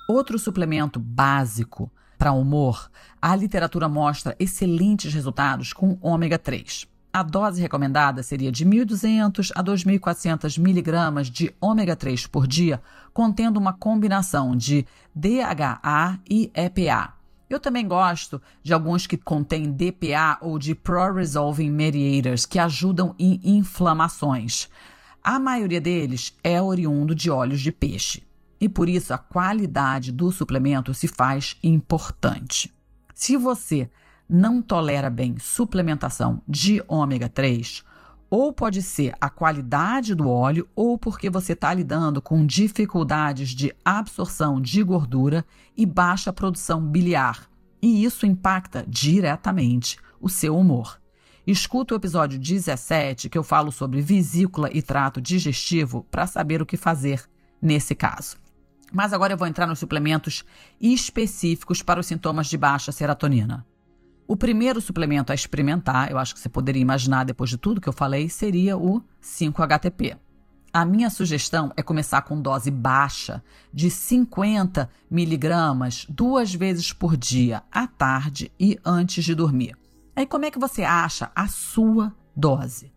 Outro 0.09 0.39
suplemento 0.39 0.99
básico 0.99 1.91
para 2.19 2.33
humor, 2.33 2.91
a 3.21 3.35
literatura 3.35 3.89
mostra 3.89 4.37
excelentes 4.39 5.13
resultados 5.13 5.73
com 5.73 5.99
ômega 6.01 6.39
3. 6.39 6.87
A 7.15 7.23
dose 7.23 7.63
recomendada 7.63 8.25
seria 8.25 8.51
de 8.51 8.67
1.200 8.67 9.53
a 9.55 9.63
2.400 9.63 10.59
miligramas 10.59 11.31
de 11.31 11.55
ômega 11.61 11.95
3 11.95 12.27
por 12.27 12.45
dia, 12.45 12.83
contendo 13.13 13.57
uma 13.57 13.73
combinação 13.73 14.57
de 14.57 14.85
DHA 15.15 16.19
e 16.29 16.51
EPA. 16.53 17.15
Eu 17.49 17.61
também 17.61 17.87
gosto 17.87 18.43
de 18.65 18.75
alguns 18.75 19.07
que 19.07 19.17
contêm 19.17 19.71
DPA 19.71 20.39
ou 20.41 20.59
de 20.59 20.75
Pro-Resolving 20.75 21.71
Mediators, 21.71 22.47
que 22.47 22.59
ajudam 22.59 23.15
em 23.17 23.41
inflamações. 23.45 24.69
A 25.23 25.39
maioria 25.39 25.81
deles 25.81 26.37
é 26.43 26.61
oriundo 26.61 27.15
de 27.15 27.31
óleos 27.31 27.61
de 27.61 27.71
peixe. 27.71 28.25
E 28.61 28.69
por 28.69 28.89
isso 28.89 29.15
a 29.15 29.19
qualidade 29.19 30.11
do 30.11 30.33
suplemento 30.33 30.93
se 30.93 31.07
faz 31.07 31.57
importante. 31.63 32.75
Se 33.15 33.37
você 33.37 33.89
não 34.29 34.63
tolera 34.63 35.11
bem 35.11 35.37
suplementação 35.39 36.43
de 36.49 36.83
ômega 36.89 37.29
3, 37.29 37.85
ou 38.31 38.53
pode 38.53 38.83
ser 38.83 39.15
a 39.21 39.31
qualidade 39.31 40.15
do 40.15 40.29
óleo, 40.29 40.69
ou 40.75 40.99
porque 40.99 41.31
você 41.31 41.53
está 41.53 41.73
lidando 41.73 42.21
com 42.21 42.45
dificuldades 42.45 43.51
de 43.51 43.73
absorção 43.85 44.61
de 44.61 44.83
gordura 44.83 45.45
e 45.77 45.87
baixa 45.87 46.33
produção 46.33 46.85
biliar. 46.85 47.49
E 47.81 48.05
isso 48.05 48.27
impacta 48.27 48.85
diretamente 48.89 49.99
o 50.21 50.29
seu 50.29 50.57
humor. 50.57 50.99
Escuta 51.47 51.95
o 51.95 51.97
episódio 51.97 52.39
17, 52.39 53.29
que 53.29 53.37
eu 53.37 53.43
falo 53.45 53.71
sobre 53.71 54.01
vesícula 54.01 54.71
e 54.73 54.81
trato 54.81 55.21
digestivo, 55.21 56.07
para 56.11 56.27
saber 56.27 56.63
o 56.63 56.67
que 56.67 56.77
fazer 56.77 57.23
nesse 57.61 57.95
caso. 57.95 58.37
Mas 58.91 59.13
agora 59.13 59.35
eu 59.35 59.37
vou 59.37 59.47
entrar 59.47 59.67
nos 59.67 59.79
suplementos 59.79 60.45
específicos 60.81 61.83
para 61.83 62.01
os 62.01 62.07
sintomas 62.07 62.47
de 62.47 62.57
baixa 62.57 62.91
serotonina. 62.91 63.67
O 64.27 64.37
primeiro 64.37 64.81
suplemento 64.81 65.33
a 65.33 65.35
experimentar, 65.35 66.11
eu 66.11 66.19
acho 66.19 66.35
que 66.35 66.41
você 66.41 66.49
poderia 66.49 66.81
imaginar 66.81 67.25
depois 67.25 67.51
de 67.51 67.59
tudo 67.59 67.81
que 67.81 67.89
eu 67.89 67.93
falei, 67.93 68.29
seria 68.29 68.77
o 68.77 69.03
5-HTP. 69.23 70.17
A 70.73 70.85
minha 70.85 71.11
sugestão 71.11 71.73
é 71.77 71.83
começar 71.83 72.23
com 72.23 72.41
dose 72.41 72.71
baixa 72.71 73.45
de 73.73 73.91
50 73.91 74.91
miligramas 75.11 76.07
duas 76.09 76.55
vezes 76.55 76.93
por 76.93 77.17
dia, 77.17 77.63
à 77.71 77.87
tarde 77.87 78.51
e 78.59 78.79
antes 78.85 79.25
de 79.25 79.35
dormir. 79.35 79.77
Aí 80.17 80.27
como 80.27 80.47
é 80.47 80.51
que 80.51 80.59
você 80.59 80.83
acha 80.83 81.31
a 81.35 81.47
sua 81.47 82.13
dose? 82.35 82.94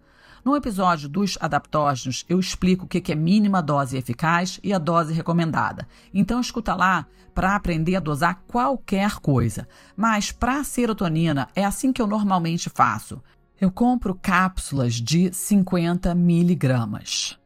No 0.48 0.56
episódio 0.56 1.10
dos 1.10 1.38
adaptógenos, 1.42 2.24
eu 2.30 2.40
explico 2.40 2.86
o 2.86 2.88
que 2.88 3.12
é 3.12 3.16
mínima 3.16 3.62
dose 3.62 3.98
eficaz 3.98 4.62
e 4.64 4.72
a 4.72 4.78
dose 4.78 5.12
recomendada. 5.12 5.86
Então 6.14 6.40
escuta 6.40 6.74
lá 6.74 7.06
para 7.36 7.54
aprender 7.54 7.98
a 7.98 8.00
dosar 8.00 8.42
qualquer 8.48 9.16
coisa. 9.20 9.68
Mas 9.94 10.32
para 10.32 10.62
a 10.62 10.64
serotonina 10.64 11.50
é 11.54 11.66
assim 11.66 11.92
que 11.92 12.02
eu 12.02 12.08
normalmente 12.08 12.70
faço. 12.70 13.22
Eu 13.60 13.70
compro 13.70 14.16
cápsulas 14.16 14.94
de 14.94 15.34
50 15.34 16.16
miligramas. 16.16 17.38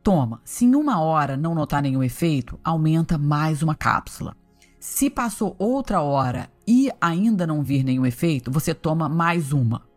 Toma, 0.00 0.40
se 0.44 0.64
em 0.64 0.76
uma 0.76 1.00
hora 1.00 1.36
não 1.36 1.56
notar 1.56 1.82
nenhum 1.82 2.04
efeito, 2.04 2.56
aumenta 2.62 3.18
mais 3.18 3.64
uma 3.64 3.74
cápsula. 3.74 4.36
Se 4.78 5.10
passou 5.10 5.56
outra 5.58 6.02
hora 6.02 6.48
e 6.64 6.88
ainda 7.00 7.44
não 7.44 7.64
vir 7.64 7.82
nenhum 7.82 8.06
efeito, 8.06 8.48
você 8.48 8.72
toma 8.72 9.08
mais 9.08 9.52
uma. 9.52 9.87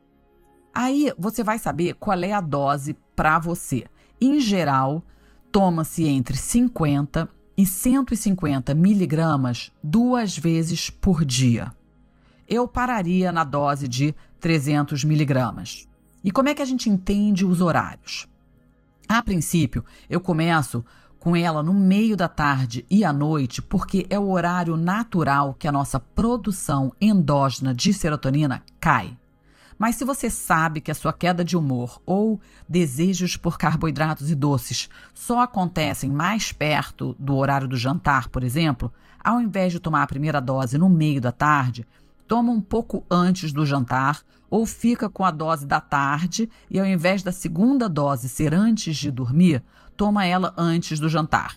Aí 0.73 1.13
você 1.17 1.43
vai 1.43 1.59
saber 1.59 1.95
qual 1.95 2.19
é 2.23 2.31
a 2.31 2.41
dose 2.41 2.95
para 3.15 3.39
você. 3.39 3.85
Em 4.19 4.39
geral, 4.39 5.03
toma-se 5.51 6.07
entre 6.07 6.37
50 6.37 7.27
e 7.57 7.65
150 7.65 8.73
miligramas 8.73 9.71
duas 9.83 10.37
vezes 10.37 10.89
por 10.89 11.25
dia. 11.25 11.71
Eu 12.47 12.67
pararia 12.67 13.31
na 13.31 13.43
dose 13.43 13.87
de 13.87 14.15
300 14.39 15.03
miligramas. 15.03 15.87
E 16.23 16.31
como 16.31 16.49
é 16.49 16.55
que 16.55 16.61
a 16.61 16.65
gente 16.65 16.89
entende 16.89 17.45
os 17.45 17.61
horários? 17.61 18.27
A 19.07 19.21
princípio, 19.21 19.83
eu 20.09 20.21
começo 20.21 20.85
com 21.19 21.35
ela 21.35 21.61
no 21.61 21.73
meio 21.73 22.17
da 22.17 22.27
tarde 22.27 22.85
e 22.89 23.03
à 23.03 23.13
noite, 23.13 23.61
porque 23.61 24.07
é 24.09 24.17
o 24.17 24.31
horário 24.31 24.75
natural 24.75 25.53
que 25.53 25.67
a 25.67 25.71
nossa 25.71 25.99
produção 25.99 26.91
endógena 26.99 27.75
de 27.75 27.93
serotonina 27.93 28.63
cai. 28.79 29.15
Mas 29.81 29.95
se 29.95 30.05
você 30.05 30.29
sabe 30.29 30.79
que 30.79 30.91
a 30.91 30.93
sua 30.93 31.11
queda 31.11 31.43
de 31.43 31.57
humor 31.57 31.99
ou 32.05 32.39
desejos 32.69 33.35
por 33.35 33.57
carboidratos 33.57 34.29
e 34.29 34.35
doces 34.35 34.87
só 35.11 35.39
acontecem 35.39 36.07
mais 36.07 36.51
perto 36.51 37.15
do 37.17 37.35
horário 37.35 37.67
do 37.67 37.75
jantar, 37.75 38.29
por 38.29 38.43
exemplo, 38.43 38.93
ao 39.23 39.41
invés 39.41 39.71
de 39.71 39.79
tomar 39.79 40.03
a 40.03 40.07
primeira 40.07 40.39
dose 40.39 40.77
no 40.77 40.87
meio 40.87 41.19
da 41.19 41.31
tarde, 41.31 41.87
toma 42.27 42.51
um 42.51 42.61
pouco 42.61 43.03
antes 43.09 43.51
do 43.51 43.65
jantar 43.65 44.21
ou 44.51 44.67
fica 44.67 45.09
com 45.09 45.25
a 45.25 45.31
dose 45.31 45.65
da 45.65 45.81
tarde 45.81 46.47
e 46.69 46.79
ao 46.79 46.85
invés 46.85 47.23
da 47.23 47.31
segunda 47.31 47.89
dose 47.89 48.29
ser 48.29 48.53
antes 48.53 48.95
de 48.95 49.09
dormir, 49.09 49.63
toma 49.97 50.27
ela 50.27 50.53
antes 50.55 50.99
do 50.99 51.09
jantar. 51.09 51.55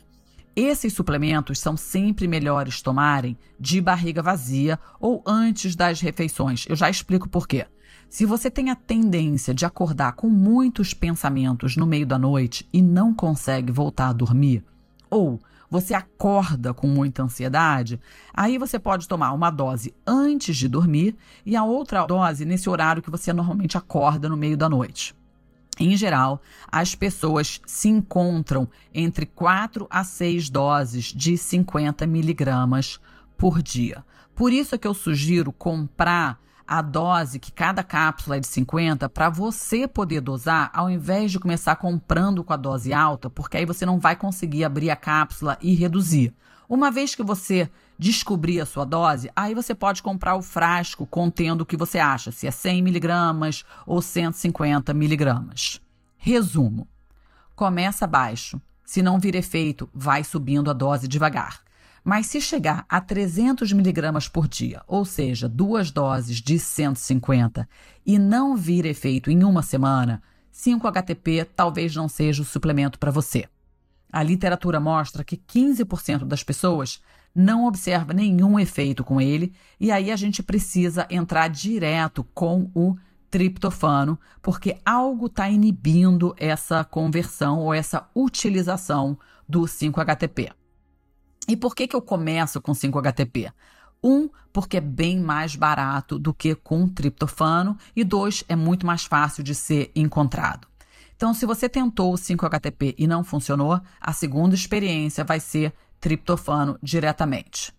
Esses 0.56 0.94
suplementos 0.94 1.58
são 1.58 1.76
sempre 1.76 2.26
melhores 2.26 2.80
tomarem 2.80 3.36
de 3.60 3.82
barriga 3.82 4.22
vazia 4.22 4.80
ou 4.98 5.22
antes 5.26 5.76
das 5.76 6.00
refeições. 6.00 6.64
Eu 6.66 6.74
já 6.74 6.88
explico 6.88 7.28
por 7.28 7.46
quê. 7.46 7.66
Se 8.08 8.24
você 8.24 8.50
tem 8.50 8.70
a 8.70 8.76
tendência 8.76 9.52
de 9.52 9.66
acordar 9.66 10.12
com 10.12 10.28
muitos 10.28 10.94
pensamentos 10.94 11.76
no 11.76 11.86
meio 11.86 12.06
da 12.06 12.18
noite 12.18 12.68
e 12.72 12.80
não 12.80 13.12
consegue 13.12 13.72
voltar 13.72 14.08
a 14.08 14.12
dormir, 14.12 14.64
ou 15.10 15.40
você 15.70 15.92
acorda 15.94 16.72
com 16.72 16.86
muita 16.86 17.22
ansiedade, 17.22 17.98
aí 18.32 18.58
você 18.58 18.78
pode 18.78 19.08
tomar 19.08 19.32
uma 19.32 19.50
dose 19.50 19.92
antes 20.06 20.56
de 20.56 20.68
dormir 20.68 21.16
e 21.44 21.56
a 21.56 21.64
outra 21.64 22.06
dose 22.06 22.44
nesse 22.44 22.70
horário 22.70 23.02
que 23.02 23.10
você 23.10 23.32
normalmente 23.32 23.76
acorda 23.76 24.28
no 24.28 24.36
meio 24.36 24.56
da 24.56 24.68
noite. 24.68 25.14
Em 25.78 25.96
geral, 25.96 26.40
as 26.70 26.94
pessoas 26.94 27.60
se 27.66 27.88
encontram 27.88 28.68
entre 28.92 29.26
4 29.26 29.88
a 29.90 30.04
6 30.04 30.48
doses 30.48 31.06
de 31.06 31.36
50 31.36 32.06
miligramas 32.06 33.00
por 33.36 33.60
dia. 33.60 34.04
Por 34.36 34.52
isso 34.52 34.74
é 34.74 34.78
que 34.78 34.86
eu 34.86 34.94
sugiro 34.94 35.50
comprar 35.50 36.40
a 36.66 36.80
dose 36.80 37.38
que 37.38 37.52
cada 37.52 37.82
cápsula 37.82 38.36
é 38.36 38.40
de 38.40 38.46
50 38.46 39.08
para 39.08 39.28
você 39.28 39.86
poder 39.86 40.20
dosar, 40.20 40.70
ao 40.72 40.90
invés 40.90 41.30
de 41.30 41.38
começar 41.38 41.76
comprando 41.76 42.42
com 42.42 42.52
a 42.52 42.56
dose 42.56 42.92
alta, 42.92 43.28
porque 43.28 43.56
aí 43.56 43.66
você 43.66 43.84
não 43.84 43.98
vai 43.98 44.16
conseguir 44.16 44.64
abrir 44.64 44.90
a 44.90 44.96
cápsula 44.96 45.58
e 45.60 45.74
reduzir. 45.74 46.34
Uma 46.68 46.90
vez 46.90 47.14
que 47.14 47.22
você 47.22 47.70
descobrir 47.98 48.60
a 48.60 48.66
sua 48.66 48.84
dose, 48.84 49.30
aí 49.36 49.54
você 49.54 49.74
pode 49.74 50.02
comprar 50.02 50.34
o 50.34 50.42
frasco 50.42 51.06
contendo 51.06 51.60
o 51.60 51.66
que 51.66 51.76
você 51.76 51.98
acha, 51.98 52.32
se 52.32 52.46
é 52.46 52.50
100 52.50 52.82
miligramas 52.82 53.64
ou 53.86 54.00
150 54.00 54.92
miligramas. 54.94 55.80
Resumo: 56.16 56.88
começa 57.54 58.06
baixo. 58.06 58.60
Se 58.84 59.02
não 59.02 59.18
vir 59.18 59.34
efeito, 59.34 59.88
vai 59.94 60.22
subindo 60.22 60.70
a 60.70 60.74
dose 60.74 61.08
devagar. 61.08 61.63
Mas 62.04 62.26
se 62.26 62.38
chegar 62.38 62.84
a 62.86 63.00
300 63.00 63.72
miligramas 63.72 64.28
por 64.28 64.46
dia, 64.46 64.82
ou 64.86 65.06
seja, 65.06 65.48
duas 65.48 65.90
doses 65.90 66.36
de 66.36 66.58
150, 66.58 67.66
e 68.04 68.18
não 68.18 68.54
vir 68.54 68.84
efeito 68.84 69.30
em 69.30 69.42
uma 69.42 69.62
semana, 69.62 70.22
5-HTP 70.52 71.46
talvez 71.56 71.96
não 71.96 72.06
seja 72.06 72.42
o 72.42 72.44
suplemento 72.44 72.98
para 72.98 73.10
você. 73.10 73.46
A 74.12 74.22
literatura 74.22 74.78
mostra 74.78 75.24
que 75.24 75.38
15% 75.38 76.24
das 76.24 76.44
pessoas 76.44 77.02
não 77.34 77.66
observa 77.66 78.12
nenhum 78.12 78.60
efeito 78.60 79.02
com 79.02 79.18
ele, 79.18 79.54
e 79.80 79.90
aí 79.90 80.12
a 80.12 80.16
gente 80.16 80.42
precisa 80.42 81.06
entrar 81.10 81.48
direto 81.48 82.22
com 82.34 82.70
o 82.74 82.96
triptofano, 83.30 84.20
porque 84.42 84.76
algo 84.84 85.26
está 85.26 85.48
inibindo 85.48 86.34
essa 86.36 86.84
conversão 86.84 87.60
ou 87.60 87.72
essa 87.72 88.08
utilização 88.14 89.18
do 89.48 89.62
5-HTP. 89.62 90.52
E 91.48 91.56
por 91.56 91.74
que, 91.74 91.86
que 91.86 91.96
eu 91.96 92.02
começo 92.02 92.60
com 92.60 92.72
5-HTP? 92.72 93.52
Um, 94.02 94.28
porque 94.52 94.76
é 94.76 94.80
bem 94.80 95.18
mais 95.18 95.56
barato 95.56 96.18
do 96.18 96.32
que 96.34 96.54
com 96.54 96.88
triptofano, 96.88 97.76
e 97.96 98.04
dois, 98.04 98.44
é 98.48 98.54
muito 98.54 98.86
mais 98.86 99.04
fácil 99.04 99.42
de 99.42 99.54
ser 99.54 99.90
encontrado. 99.94 100.68
Então, 101.16 101.32
se 101.32 101.46
você 101.46 101.68
tentou 101.68 102.12
o 102.12 102.18
5-HTP 102.18 102.94
e 102.98 103.06
não 103.06 103.24
funcionou, 103.24 103.80
a 104.00 104.12
segunda 104.12 104.54
experiência 104.54 105.24
vai 105.24 105.40
ser 105.40 105.72
triptofano 106.00 106.78
diretamente. 106.82 107.72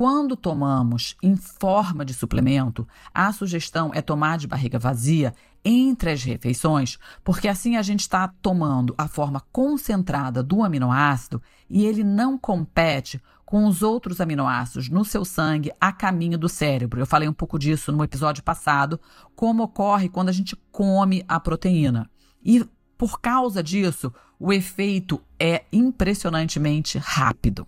Quando 0.00 0.34
tomamos 0.34 1.14
em 1.22 1.36
forma 1.36 2.06
de 2.06 2.14
suplemento, 2.14 2.88
a 3.12 3.30
sugestão 3.34 3.90
é 3.92 4.00
tomar 4.00 4.38
de 4.38 4.46
barriga 4.46 4.78
vazia 4.78 5.34
entre 5.62 6.12
as 6.12 6.22
refeições, 6.22 6.98
porque 7.22 7.46
assim 7.46 7.76
a 7.76 7.82
gente 7.82 8.00
está 8.00 8.26
tomando 8.40 8.94
a 8.96 9.06
forma 9.06 9.42
concentrada 9.52 10.42
do 10.42 10.62
aminoácido 10.62 11.42
e 11.68 11.84
ele 11.84 12.02
não 12.02 12.38
compete 12.38 13.20
com 13.44 13.66
os 13.66 13.82
outros 13.82 14.22
aminoácidos 14.22 14.88
no 14.88 15.04
seu 15.04 15.22
sangue 15.22 15.70
a 15.78 15.92
caminho 15.92 16.38
do 16.38 16.48
cérebro. 16.48 16.98
Eu 16.98 17.06
falei 17.06 17.28
um 17.28 17.34
pouco 17.34 17.58
disso 17.58 17.92
no 17.92 18.02
episódio 18.02 18.42
passado, 18.42 18.98
como 19.36 19.64
ocorre 19.64 20.08
quando 20.08 20.30
a 20.30 20.32
gente 20.32 20.56
come 20.72 21.22
a 21.28 21.38
proteína. 21.38 22.10
E 22.42 22.66
por 22.96 23.20
causa 23.20 23.62
disso, 23.62 24.10
o 24.38 24.50
efeito 24.50 25.20
é 25.38 25.64
impressionantemente 25.70 26.96
rápido. 26.96 27.66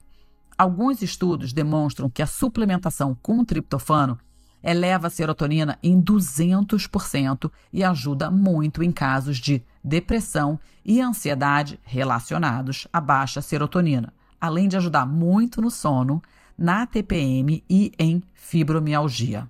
Alguns 0.62 1.02
estudos 1.02 1.52
demonstram 1.52 2.08
que 2.08 2.22
a 2.22 2.26
suplementação 2.26 3.18
com 3.20 3.44
triptofano 3.44 4.16
eleva 4.62 5.08
a 5.08 5.10
serotonina 5.10 5.76
em 5.82 6.00
200% 6.00 7.50
e 7.72 7.82
ajuda 7.82 8.30
muito 8.30 8.80
em 8.80 8.92
casos 8.92 9.38
de 9.38 9.60
depressão 9.82 10.60
e 10.84 11.00
ansiedade 11.00 11.80
relacionados 11.82 12.86
à 12.92 13.00
baixa 13.00 13.42
serotonina, 13.42 14.14
além 14.40 14.68
de 14.68 14.76
ajudar 14.76 15.04
muito 15.04 15.60
no 15.60 15.68
sono, 15.68 16.22
na 16.56 16.86
TPM 16.86 17.64
e 17.68 17.90
em 17.98 18.22
fibromialgia. 18.32 19.48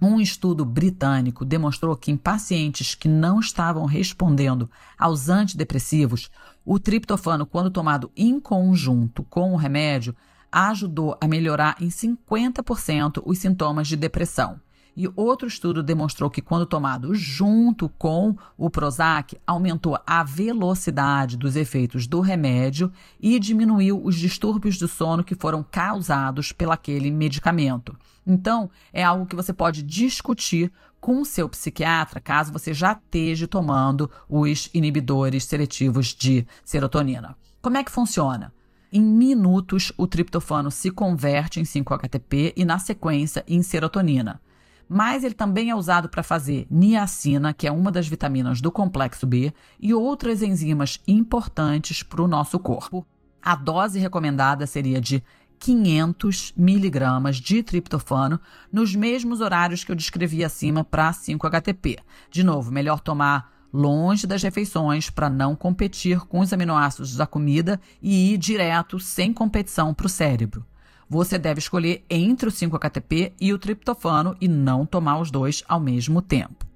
Um 0.00 0.18
estudo 0.18 0.64
britânico 0.64 1.44
demonstrou 1.44 1.94
que 1.94 2.10
em 2.10 2.16
pacientes 2.16 2.94
que 2.94 3.06
não 3.06 3.38
estavam 3.38 3.84
respondendo 3.84 4.70
aos 4.96 5.28
antidepressivos, 5.28 6.30
o 6.64 6.78
triptofano, 6.78 7.44
quando 7.44 7.70
tomado 7.70 8.10
em 8.16 8.40
conjunto 8.40 9.22
com 9.24 9.52
o 9.52 9.56
remédio, 9.56 10.16
ajudou 10.50 11.16
a 11.20 11.28
melhorar 11.28 11.76
em 11.80 11.88
50% 11.88 13.22
os 13.24 13.38
sintomas 13.38 13.88
de 13.88 13.96
depressão. 13.96 14.60
E 14.96 15.08
outro 15.14 15.46
estudo 15.46 15.80
demonstrou 15.80 16.28
que, 16.28 16.42
quando 16.42 16.66
tomado 16.66 17.14
junto 17.14 17.88
com 17.88 18.36
o 18.56 18.68
Prozac, 18.68 19.38
aumentou 19.46 19.96
a 20.04 20.24
velocidade 20.24 21.36
dos 21.36 21.54
efeitos 21.54 22.08
do 22.08 22.20
remédio 22.20 22.90
e 23.20 23.38
diminuiu 23.38 24.04
os 24.04 24.16
distúrbios 24.16 24.76
do 24.76 24.88
sono 24.88 25.22
que 25.22 25.36
foram 25.36 25.62
causados 25.62 26.50
pelaquele 26.50 27.12
medicamento. 27.12 27.96
Então, 28.26 28.68
é 28.92 29.04
algo 29.04 29.24
que 29.24 29.36
você 29.36 29.52
pode 29.52 29.84
discutir 29.84 30.72
com 31.00 31.20
o 31.20 31.24
seu 31.24 31.48
psiquiatra, 31.48 32.20
caso 32.20 32.52
você 32.52 32.74
já 32.74 32.90
esteja 32.90 33.46
tomando 33.46 34.10
os 34.28 34.68
inibidores 34.74 35.44
seletivos 35.44 36.08
de 36.08 36.44
serotonina. 36.64 37.36
Como 37.62 37.76
é 37.76 37.84
que 37.84 37.92
funciona? 37.92 38.52
Em 38.90 39.02
minutos, 39.02 39.92
o 39.98 40.06
triptofano 40.06 40.70
se 40.70 40.90
converte 40.90 41.60
em 41.60 41.62
5-HTP 41.62 42.54
e, 42.56 42.64
na 42.64 42.78
sequência, 42.78 43.44
em 43.46 43.62
serotonina. 43.62 44.40
Mas 44.88 45.24
ele 45.24 45.34
também 45.34 45.68
é 45.68 45.74
usado 45.74 46.08
para 46.08 46.22
fazer 46.22 46.66
niacina, 46.70 47.52
que 47.52 47.66
é 47.66 47.70
uma 47.70 47.92
das 47.92 48.08
vitaminas 48.08 48.62
do 48.62 48.72
complexo 48.72 49.26
B, 49.26 49.52
e 49.78 49.92
outras 49.92 50.40
enzimas 50.40 51.00
importantes 51.06 52.02
para 52.02 52.22
o 52.22 52.28
nosso 52.28 52.58
corpo. 52.58 53.06
A 53.42 53.54
dose 53.54 53.98
recomendada 53.98 54.66
seria 54.66 55.00
de 55.00 55.22
500 55.58 56.54
miligramas 56.56 57.36
de 57.36 57.62
triptofano 57.62 58.40
nos 58.72 58.94
mesmos 58.94 59.42
horários 59.42 59.84
que 59.84 59.92
eu 59.92 59.96
descrevi 59.96 60.42
acima 60.42 60.82
para 60.82 61.12
5-HTP. 61.12 61.98
De 62.30 62.42
novo, 62.42 62.72
melhor 62.72 63.00
tomar 63.00 63.57
longe 63.72 64.26
das 64.26 64.42
refeições 64.42 65.10
para 65.10 65.28
não 65.28 65.54
competir 65.54 66.20
com 66.20 66.40
os 66.40 66.52
aminoácidos 66.52 67.16
da 67.16 67.26
comida 67.26 67.80
e 68.02 68.32
ir 68.32 68.38
direto, 68.38 68.98
sem 68.98 69.32
competição, 69.32 69.92
para 69.92 70.06
o 70.06 70.10
cérebro. 70.10 70.64
Você 71.08 71.38
deve 71.38 71.58
escolher 71.58 72.04
entre 72.10 72.48
o 72.48 72.52
5-HTP 72.52 73.32
e 73.40 73.52
o 73.52 73.58
triptofano 73.58 74.36
e 74.40 74.46
não 74.46 74.84
tomar 74.84 75.18
os 75.18 75.30
dois 75.30 75.64
ao 75.66 75.80
mesmo 75.80 76.20
tempo. 76.20 76.66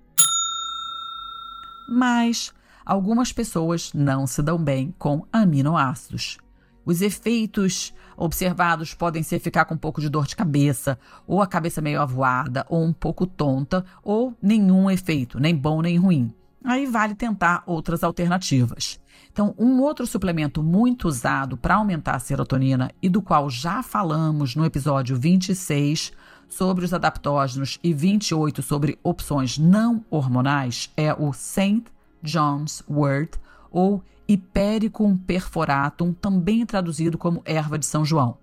Mas 1.88 2.52
algumas 2.84 3.32
pessoas 3.32 3.92
não 3.92 4.26
se 4.26 4.42
dão 4.42 4.56
bem 4.56 4.94
com 4.98 5.26
aminoácidos. 5.30 6.38
Os 6.84 7.02
efeitos 7.02 7.92
observados 8.16 8.94
podem 8.94 9.22
ser 9.22 9.38
ficar 9.38 9.66
com 9.66 9.74
um 9.74 9.78
pouco 9.78 10.00
de 10.00 10.08
dor 10.08 10.26
de 10.26 10.34
cabeça, 10.34 10.98
ou 11.26 11.42
a 11.42 11.46
cabeça 11.46 11.80
meio 11.80 12.00
avoada, 12.00 12.64
ou 12.68 12.82
um 12.82 12.92
pouco 12.92 13.26
tonta, 13.26 13.84
ou 14.02 14.34
nenhum 14.40 14.90
efeito, 14.90 15.38
nem 15.38 15.54
bom 15.54 15.82
nem 15.82 15.98
ruim. 15.98 16.32
Aí 16.64 16.86
vale 16.86 17.14
tentar 17.14 17.62
outras 17.66 18.04
alternativas. 18.04 19.00
Então, 19.32 19.54
um 19.58 19.80
outro 19.80 20.06
suplemento 20.06 20.62
muito 20.62 21.08
usado 21.08 21.56
para 21.56 21.76
aumentar 21.76 22.14
a 22.14 22.20
serotonina 22.20 22.90
e 23.00 23.08
do 23.08 23.22
qual 23.22 23.48
já 23.48 23.82
falamos 23.82 24.54
no 24.54 24.64
episódio 24.64 25.16
26 25.16 26.12
sobre 26.48 26.84
os 26.84 26.92
adaptógenos 26.92 27.78
e 27.82 27.94
28 27.94 28.62
sobre 28.62 28.98
opções 29.02 29.56
não 29.56 30.04
hormonais 30.10 30.90
é 30.96 31.12
o 31.14 31.32
St. 31.32 31.84
John's 32.22 32.84
Wort 32.88 33.38
ou 33.70 34.02
Hipericum 34.28 35.16
perforatum, 35.16 36.12
também 36.12 36.64
traduzido 36.64 37.18
como 37.18 37.42
erva 37.44 37.78
de 37.78 37.86
São 37.86 38.04
João. 38.04 38.36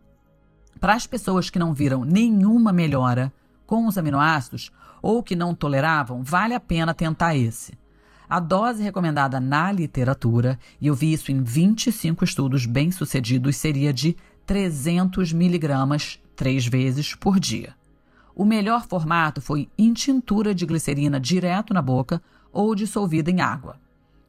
Para 0.79 0.93
as 0.93 1.07
pessoas 1.07 1.49
que 1.49 1.59
não 1.59 1.73
viram 1.73 2.03
nenhuma 2.03 2.73
melhora 2.73 3.31
com 3.65 3.87
os 3.87 3.97
aminoácidos 3.97 4.71
ou 5.01 5.23
que 5.23 5.35
não 5.35 5.55
toleravam, 5.55 6.23
vale 6.23 6.53
a 6.53 6.59
pena 6.59 6.93
tentar 6.93 7.35
esse. 7.35 7.77
A 8.29 8.39
dose 8.39 8.83
recomendada 8.83 9.39
na 9.39 9.71
literatura, 9.71 10.59
e 10.79 10.87
eu 10.87 10.93
vi 10.93 11.11
isso 11.13 11.31
em 11.31 11.41
25 11.41 12.23
estudos 12.23 12.65
bem-sucedidos, 12.65 13.55
seria 13.55 13.91
de 13.91 14.15
300 14.45 15.33
miligramas 15.33 16.19
três 16.35 16.67
vezes 16.67 17.15
por 17.15 17.39
dia. 17.39 17.73
O 18.35 18.45
melhor 18.45 18.85
formato 18.87 19.41
foi 19.41 19.67
em 19.77 19.91
tintura 19.93 20.53
de 20.53 20.65
glicerina 20.65 21.19
direto 21.19 21.73
na 21.73 21.81
boca 21.81 22.21
ou 22.53 22.75
dissolvida 22.75 23.31
em 23.31 23.41
água 23.41 23.77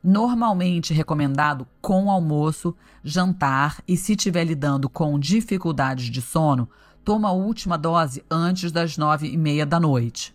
normalmente 0.02 0.94
recomendado 0.94 1.66
com 1.80 2.10
almoço, 2.10 2.74
jantar 3.04 3.82
e 3.86 3.96
se 3.96 4.12
estiver 4.12 4.44
lidando 4.44 4.88
com 4.88 5.18
dificuldades 5.18 6.06
de 6.06 6.22
sono, 6.22 6.68
toma 7.04 7.28
a 7.28 7.32
última 7.32 7.76
dose 7.76 8.24
antes 8.30 8.72
das 8.72 8.96
nove 8.96 9.28
e 9.28 9.36
meia 9.36 9.66
da 9.66 9.78
noite. 9.78 10.34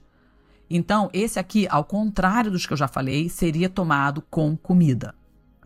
Então, 0.70 1.10
esse 1.14 1.40
aqui, 1.40 1.68
ao 1.70 1.84
contrário 1.84 2.52
dos 2.52 2.66
que 2.66 2.74
eu 2.74 2.78
já 2.78 2.88
falei, 2.88 3.30
seria 3.30 3.70
tomado 3.70 4.22
com 4.30 4.58
comida. 4.58 5.14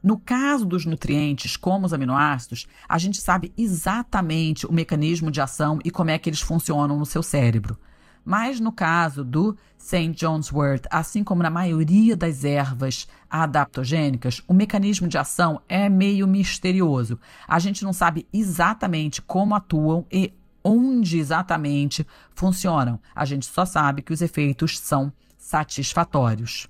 No 0.02 0.18
caso 0.18 0.66
dos 0.66 0.86
nutrientes, 0.86 1.58
como 1.58 1.86
os 1.86 1.94
aminoácidos, 1.94 2.68
a 2.88 2.98
gente 2.98 3.20
sabe 3.20 3.52
exatamente 3.58 4.66
o 4.66 4.74
mecanismo 4.74 5.30
de 5.30 5.42
ação 5.42 5.80
e 5.84 5.92
como 5.92 6.10
é 6.10 6.18
que 6.18 6.30
eles 6.30 6.42
funcionam 6.42 6.98
no 6.98 7.06
seu 7.06 7.22
cérebro. 7.22 7.78
Mas 8.24 8.60
no 8.60 8.72
caso 8.72 9.24
do 9.24 9.58
St. 9.78 10.12
John's 10.12 10.52
Wort, 10.52 10.86
assim 10.90 11.24
como 11.24 11.42
na 11.42 11.50
maioria 11.50 12.16
das 12.16 12.44
ervas 12.44 13.08
adaptogênicas, 13.30 14.42
o 14.48 14.54
mecanismo 14.54 15.08
de 15.08 15.18
ação 15.18 15.62
é 15.68 15.90
meio 15.90 16.28
misterioso. 16.28 17.20
A 17.48 17.60
gente 17.60 17.84
não 17.84 17.92
sabe 17.92 18.28
exatamente 18.32 19.22
como 19.22 19.56
atuam 19.56 20.06
e 20.12 20.34
onde 20.64 21.18
exatamente 21.18 22.06
funcionam. 22.34 23.00
A 23.16 23.26
gente 23.26 23.46
só 23.46 23.66
sabe 23.66 24.02
que 24.02 24.14
os 24.14 24.22
efeitos 24.22 24.80
são 24.80 25.12
satisfatórios. 25.38 26.68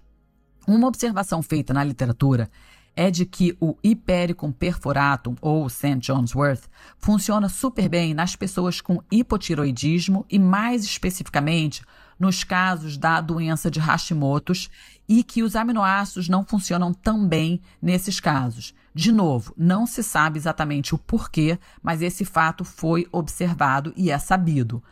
Uma 0.67 0.87
observação 0.87 1.41
feita 1.41 1.73
na 1.73 1.83
literatura 1.83 2.49
é 2.95 3.09
de 3.09 3.25
que 3.25 3.55
o 3.59 3.77
Hipericum 3.83 4.51
perforatum, 4.51 5.35
ou 5.41 5.69
St. 5.69 5.99
John's 5.99 6.35
Wort, 6.35 6.63
funciona 6.97 7.47
super 7.47 7.87
bem 7.87 8.13
nas 8.13 8.35
pessoas 8.35 8.81
com 8.81 9.01
hipotiroidismo 9.09 10.25
e, 10.29 10.37
mais 10.37 10.83
especificamente, 10.83 11.81
nos 12.19 12.43
casos 12.43 12.97
da 12.97 13.21
doença 13.21 13.71
de 13.71 13.79
Hashimoto's 13.79 14.69
e 15.09 15.23
que 15.23 15.41
os 15.41 15.55
aminoácidos 15.55 16.29
não 16.29 16.45
funcionam 16.45 16.93
tão 16.93 17.27
bem 17.27 17.59
nesses 17.81 18.19
casos. 18.19 18.75
De 18.93 19.11
novo, 19.11 19.51
não 19.57 19.87
se 19.87 20.03
sabe 20.03 20.37
exatamente 20.37 20.93
o 20.93 20.99
porquê, 20.99 21.57
mas 21.81 22.03
esse 22.03 22.23
fato 22.23 22.63
foi 22.63 23.07
observado 23.11 23.91
e 23.97 24.11
é 24.11 24.19
sabido. 24.19 24.83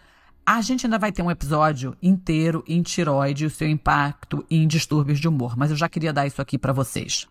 A 0.44 0.60
gente 0.62 0.88
ainda 0.88 0.98
vai 0.98 1.12
ter 1.12 1.22
um 1.22 1.30
episódio 1.30 1.96
inteiro 2.02 2.64
em 2.68 2.82
tiroide 2.82 3.44
e 3.44 3.48
o 3.48 3.50
seu 3.50 3.70
impacto 3.70 4.44
em 4.50 4.68
distúrbios 4.68 5.20
de 5.20 5.28
humor, 5.28 5.56
mas 5.56 5.70
eu 5.70 5.78
já 5.78 5.88
queria 5.88 6.14
dar 6.14 6.26
isso 6.26 6.42
aqui 6.42 6.58
para 6.58 6.74
vocês. 6.74 7.28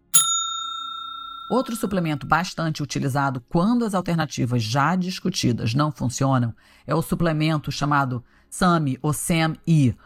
Outro 1.51 1.75
suplemento 1.75 2.27
bastante 2.27 2.83
utilizado 2.83 3.41
quando 3.49 3.85
as 3.85 3.95
alternativas 3.95 4.63
já 4.63 4.95
discutidas 4.95 5.75
não 5.75 5.91
funcionam 5.91 6.55
é 6.87 6.95
o 6.95 7.03
suplemento 7.03 7.73
chamado 7.73 8.23
SAMI 8.51 8.99
ou 9.01 9.13
SAM-I, 9.13 9.97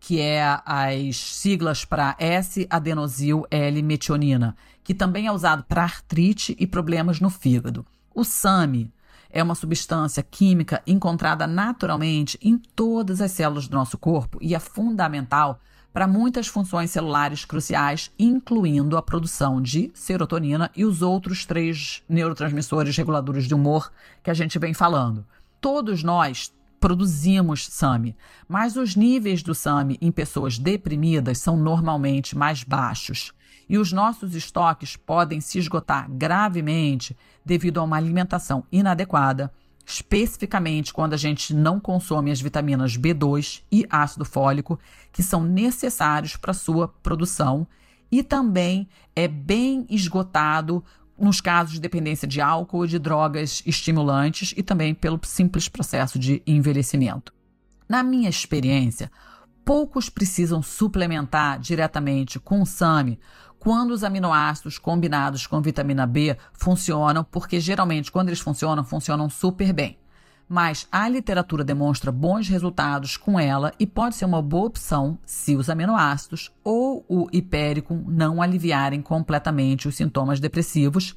que 0.00 0.20
é 0.20 0.60
as 0.64 1.16
siglas 1.16 1.84
para 1.84 2.16
S-adenosil 2.18 3.46
L-metionina, 3.50 4.56
que 4.82 4.94
também 4.94 5.26
é 5.26 5.32
usado 5.32 5.64
para 5.64 5.82
artrite 5.82 6.56
e 6.58 6.66
problemas 6.66 7.20
no 7.20 7.30
fígado. 7.30 7.84
O 8.14 8.24
SAMI 8.24 8.90
é 9.30 9.42
uma 9.42 9.54
substância 9.54 10.22
química 10.22 10.82
encontrada 10.86 11.46
naturalmente 11.46 12.38
em 12.42 12.56
todas 12.56 13.20
as 13.20 13.32
células 13.32 13.68
do 13.68 13.76
nosso 13.76 13.98
corpo 13.98 14.38
e 14.40 14.54
é 14.54 14.58
fundamental 14.58 15.60
para 15.92 16.06
muitas 16.06 16.46
funções 16.46 16.90
celulares 16.90 17.44
cruciais, 17.44 18.10
incluindo 18.18 18.96
a 18.96 19.02
produção 19.02 19.60
de 19.60 19.90
serotonina 19.94 20.70
e 20.76 20.84
os 20.84 21.02
outros 21.02 21.44
três 21.44 22.02
neurotransmissores 22.08 22.96
reguladores 22.96 23.46
de 23.46 23.54
humor 23.54 23.90
que 24.22 24.30
a 24.30 24.34
gente 24.34 24.58
vem 24.58 24.72
falando. 24.72 25.26
Todos 25.60 26.02
nós 26.02 26.52
produzimos 26.80 27.66
SAMI, 27.68 28.16
mas 28.48 28.76
os 28.76 28.96
níveis 28.96 29.42
do 29.42 29.54
SAMI 29.54 29.98
em 30.00 30.10
pessoas 30.10 30.58
deprimidas 30.58 31.38
são 31.38 31.56
normalmente 31.56 32.36
mais 32.36 32.62
baixos. 32.62 33.32
E 33.68 33.76
os 33.76 33.92
nossos 33.92 34.34
estoques 34.34 34.96
podem 34.96 35.40
se 35.40 35.58
esgotar 35.58 36.10
gravemente 36.10 37.16
devido 37.44 37.78
a 37.78 37.82
uma 37.82 37.96
alimentação 37.96 38.64
inadequada, 38.72 39.52
especificamente 39.86 40.92
quando 40.92 41.14
a 41.14 41.16
gente 41.16 41.54
não 41.54 41.80
consome 41.80 42.30
as 42.30 42.40
vitaminas 42.40 42.96
B2 42.96 43.62
e 43.70 43.86
ácido 43.90 44.24
fólico, 44.24 44.78
que 45.12 45.22
são 45.22 45.42
necessários 45.42 46.36
para 46.36 46.52
sua 46.52 46.88
produção, 47.02 47.66
e 48.10 48.22
também 48.22 48.88
é 49.14 49.28
bem 49.28 49.86
esgotado 49.90 50.82
nos 51.18 51.40
casos 51.40 51.74
de 51.74 51.80
dependência 51.80 52.28
de 52.28 52.40
álcool 52.40 52.86
de 52.86 52.98
drogas 52.98 53.62
estimulantes 53.66 54.54
e 54.56 54.62
também 54.62 54.94
pelo 54.94 55.18
simples 55.24 55.68
processo 55.68 56.18
de 56.18 56.42
envelhecimento. 56.46 57.32
Na 57.88 58.02
minha 58.02 58.28
experiência, 58.28 59.10
poucos 59.64 60.08
precisam 60.08 60.62
suplementar 60.62 61.58
diretamente 61.58 62.38
com 62.38 62.62
o 62.62 62.66
SAMI 62.66 63.18
quando 63.58 63.90
os 63.90 64.04
aminoácidos 64.04 64.78
combinados 64.78 65.46
com 65.46 65.60
vitamina 65.60 66.06
B 66.06 66.36
funcionam, 66.52 67.24
porque 67.24 67.58
geralmente 67.60 68.12
quando 68.12 68.28
eles 68.28 68.40
funcionam, 68.40 68.84
funcionam 68.84 69.28
super 69.28 69.72
bem. 69.72 69.98
Mas 70.48 70.88
a 70.90 71.06
literatura 71.08 71.62
demonstra 71.62 72.10
bons 72.10 72.48
resultados 72.48 73.18
com 73.18 73.38
ela 73.38 73.72
e 73.78 73.86
pode 73.86 74.14
ser 74.14 74.24
uma 74.24 74.40
boa 74.40 74.66
opção 74.66 75.18
se 75.26 75.54
os 75.54 75.68
aminoácidos 75.68 76.50
ou 76.64 77.04
o 77.06 77.28
hipéricum 77.30 78.02
não 78.08 78.40
aliviarem 78.40 79.02
completamente 79.02 79.86
os 79.86 79.96
sintomas 79.96 80.40
depressivos, 80.40 81.14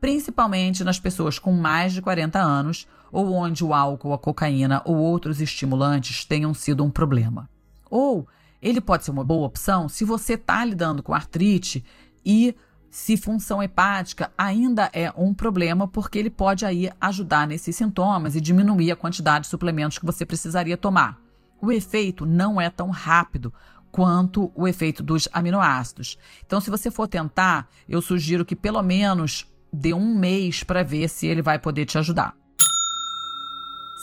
principalmente 0.00 0.82
nas 0.82 0.98
pessoas 0.98 1.38
com 1.38 1.52
mais 1.52 1.92
de 1.92 2.02
40 2.02 2.40
anos 2.40 2.88
ou 3.12 3.32
onde 3.32 3.62
o 3.62 3.72
álcool, 3.72 4.14
a 4.14 4.18
cocaína 4.18 4.82
ou 4.84 4.96
outros 4.96 5.40
estimulantes 5.40 6.24
tenham 6.24 6.52
sido 6.52 6.82
um 6.82 6.90
problema. 6.90 7.48
Ou 7.88 8.26
ele 8.60 8.80
pode 8.80 9.04
ser 9.04 9.12
uma 9.12 9.22
boa 9.22 9.46
opção 9.46 9.88
se 9.88 10.04
você 10.04 10.34
está 10.34 10.64
lidando 10.64 11.04
com 11.04 11.14
artrite 11.14 11.84
e 12.24 12.54
se 12.92 13.16
função 13.16 13.62
hepática 13.62 14.30
ainda 14.36 14.90
é 14.92 15.10
um 15.16 15.32
problema, 15.32 15.88
porque 15.88 16.18
ele 16.18 16.28
pode 16.28 16.66
aí 16.66 16.90
ajudar 17.00 17.46
nesses 17.48 17.74
sintomas 17.74 18.36
e 18.36 18.40
diminuir 18.40 18.92
a 18.92 18.96
quantidade 18.96 19.46
de 19.46 19.50
suplementos 19.50 19.96
que 19.96 20.04
você 20.04 20.26
precisaria 20.26 20.76
tomar. 20.76 21.18
O 21.58 21.72
efeito 21.72 22.26
não 22.26 22.60
é 22.60 22.68
tão 22.68 22.90
rápido 22.90 23.50
quanto 23.90 24.52
o 24.54 24.68
efeito 24.68 25.02
dos 25.02 25.26
aminoácidos. 25.32 26.18
Então, 26.44 26.60
se 26.60 26.68
você 26.68 26.90
for 26.90 27.08
tentar, 27.08 27.66
eu 27.88 28.02
sugiro 28.02 28.44
que 28.44 28.54
pelo 28.54 28.82
menos 28.82 29.50
dê 29.72 29.94
um 29.94 30.14
mês 30.14 30.62
para 30.62 30.82
ver 30.82 31.08
se 31.08 31.26
ele 31.26 31.40
vai 31.40 31.58
poder 31.58 31.86
te 31.86 31.96
ajudar. 31.96 32.36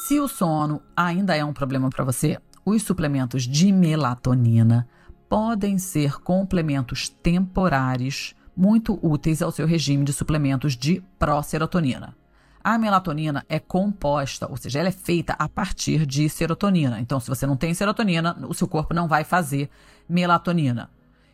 Se 0.07 0.19
o 0.19 0.27
sono 0.27 0.81
ainda 0.97 1.35
é 1.35 1.45
um 1.45 1.53
problema 1.53 1.91
para 1.91 2.03
você, 2.03 2.39
os 2.65 2.81
suplementos 2.81 3.43
de 3.43 3.71
melatonina 3.71 4.89
podem 5.29 5.77
ser 5.77 6.19
complementos 6.21 7.07
temporários 7.07 8.33
muito 8.59 8.99
úteis 9.01 9.41
ao 9.41 9.53
seu 9.53 9.65
regime 9.65 10.03
de 10.03 10.11
suplementos 10.11 10.75
de 10.75 11.01
pró-serotonina. 11.17 12.13
A 12.61 12.77
melatonina 12.77 13.45
é 13.47 13.57
composta, 13.57 14.51
ou 14.51 14.57
seja, 14.57 14.79
ela 14.79 14.89
é 14.89 14.91
feita 14.91 15.31
a 15.39 15.47
partir 15.47 16.05
de 16.05 16.27
serotonina. 16.27 16.99
Então, 16.99 17.21
se 17.21 17.29
você 17.29 17.47
não 17.47 17.55
tem 17.55 17.73
serotonina, 17.73 18.37
o 18.49 18.53
seu 18.53 18.67
corpo 18.67 18.93
não 18.93 19.07
vai 19.07 19.23
fazer 19.23 19.69
melatonina. 20.09 20.89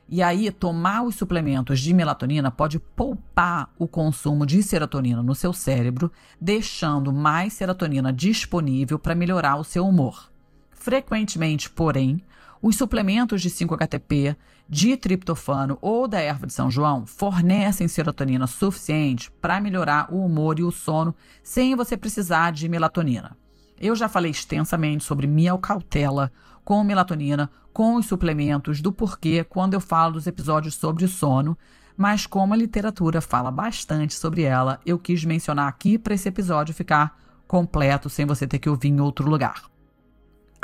E 0.07 0.21
aí, 0.21 0.51
tomar 0.51 1.01
os 1.01 1.15
suplementos 1.15 1.79
de 1.79 1.95
melatonina 1.95 2.51
pode 2.51 2.77
poupar 2.77 3.73
o 3.79 3.88
consumo 3.88 4.45
de 4.45 4.61
serotonina 4.61 5.23
no 5.23 5.33
seu 5.33 5.51
cérebro, 5.51 6.11
deixando 6.39 7.11
mais 7.11 7.53
serotonina 7.53 8.13
disponível 8.13 8.99
para 8.99 9.15
melhorar 9.15 9.55
o 9.55 9.63
seu 9.63 9.88
humor. 9.88 10.29
Frequentemente, 10.69 11.71
porém, 11.71 12.21
os 12.61 12.75
suplementos 12.75 13.41
de 13.41 13.49
5-HTP, 13.49 14.35
de 14.67 14.97
triptofano 14.97 15.78
ou 15.82 16.08
da 16.08 16.19
erva 16.19 16.47
de 16.47 16.54
São 16.54 16.71
João 16.71 17.06
fornecem 17.06 17.88
serotonina 17.88 18.47
suficiente 18.47 19.32
para 19.41 19.62
melhorar 19.62 20.12
o 20.12 20.25
humor 20.25 20.60
e 20.60 20.63
o 20.63 20.71
sono 20.71 21.15
sem 21.43 21.75
você 21.75 21.95
precisar 21.95 22.51
de 22.51 22.67
melatonina. 22.67 23.38
Eu 23.80 23.95
já 23.95 24.10
falei 24.10 24.32
extensamente 24.32 25.04
sobre 25.04 25.28
mielcautela 25.28 26.32
com 26.63 26.84
melatonina, 26.84 27.49
com 27.71 27.95
os 27.95 28.08
suplementos, 28.08 28.82
do 28.82 28.91
porquê 28.91 29.43
quando 29.43 29.75
eu 29.75 29.82
falo 29.82 30.13
dos 30.13 30.25
episódios 30.25 30.75
sobre 30.75 31.08
sono, 31.08 31.58
mas 31.95 32.25
como 32.25 32.54
a 32.54 32.58
literatura 32.58 33.21
fala 33.21 33.51
bastante 33.51 34.15
sobre 34.15 34.43
ela, 34.43 34.80
eu 34.86 34.97
quis 34.97 35.23
mencionar 35.23 35.67
aqui 35.67 35.97
para 35.97 36.15
esse 36.15 36.28
episódio 36.28 36.73
ficar 36.73 37.19
completo 37.47 38.10
sem 38.10 38.25
você 38.25 38.47
ter 38.47 38.60
que 38.60 38.69
ouvir 38.69 38.89
em 38.89 38.99
outro 38.99 39.30
lugar. 39.30 39.74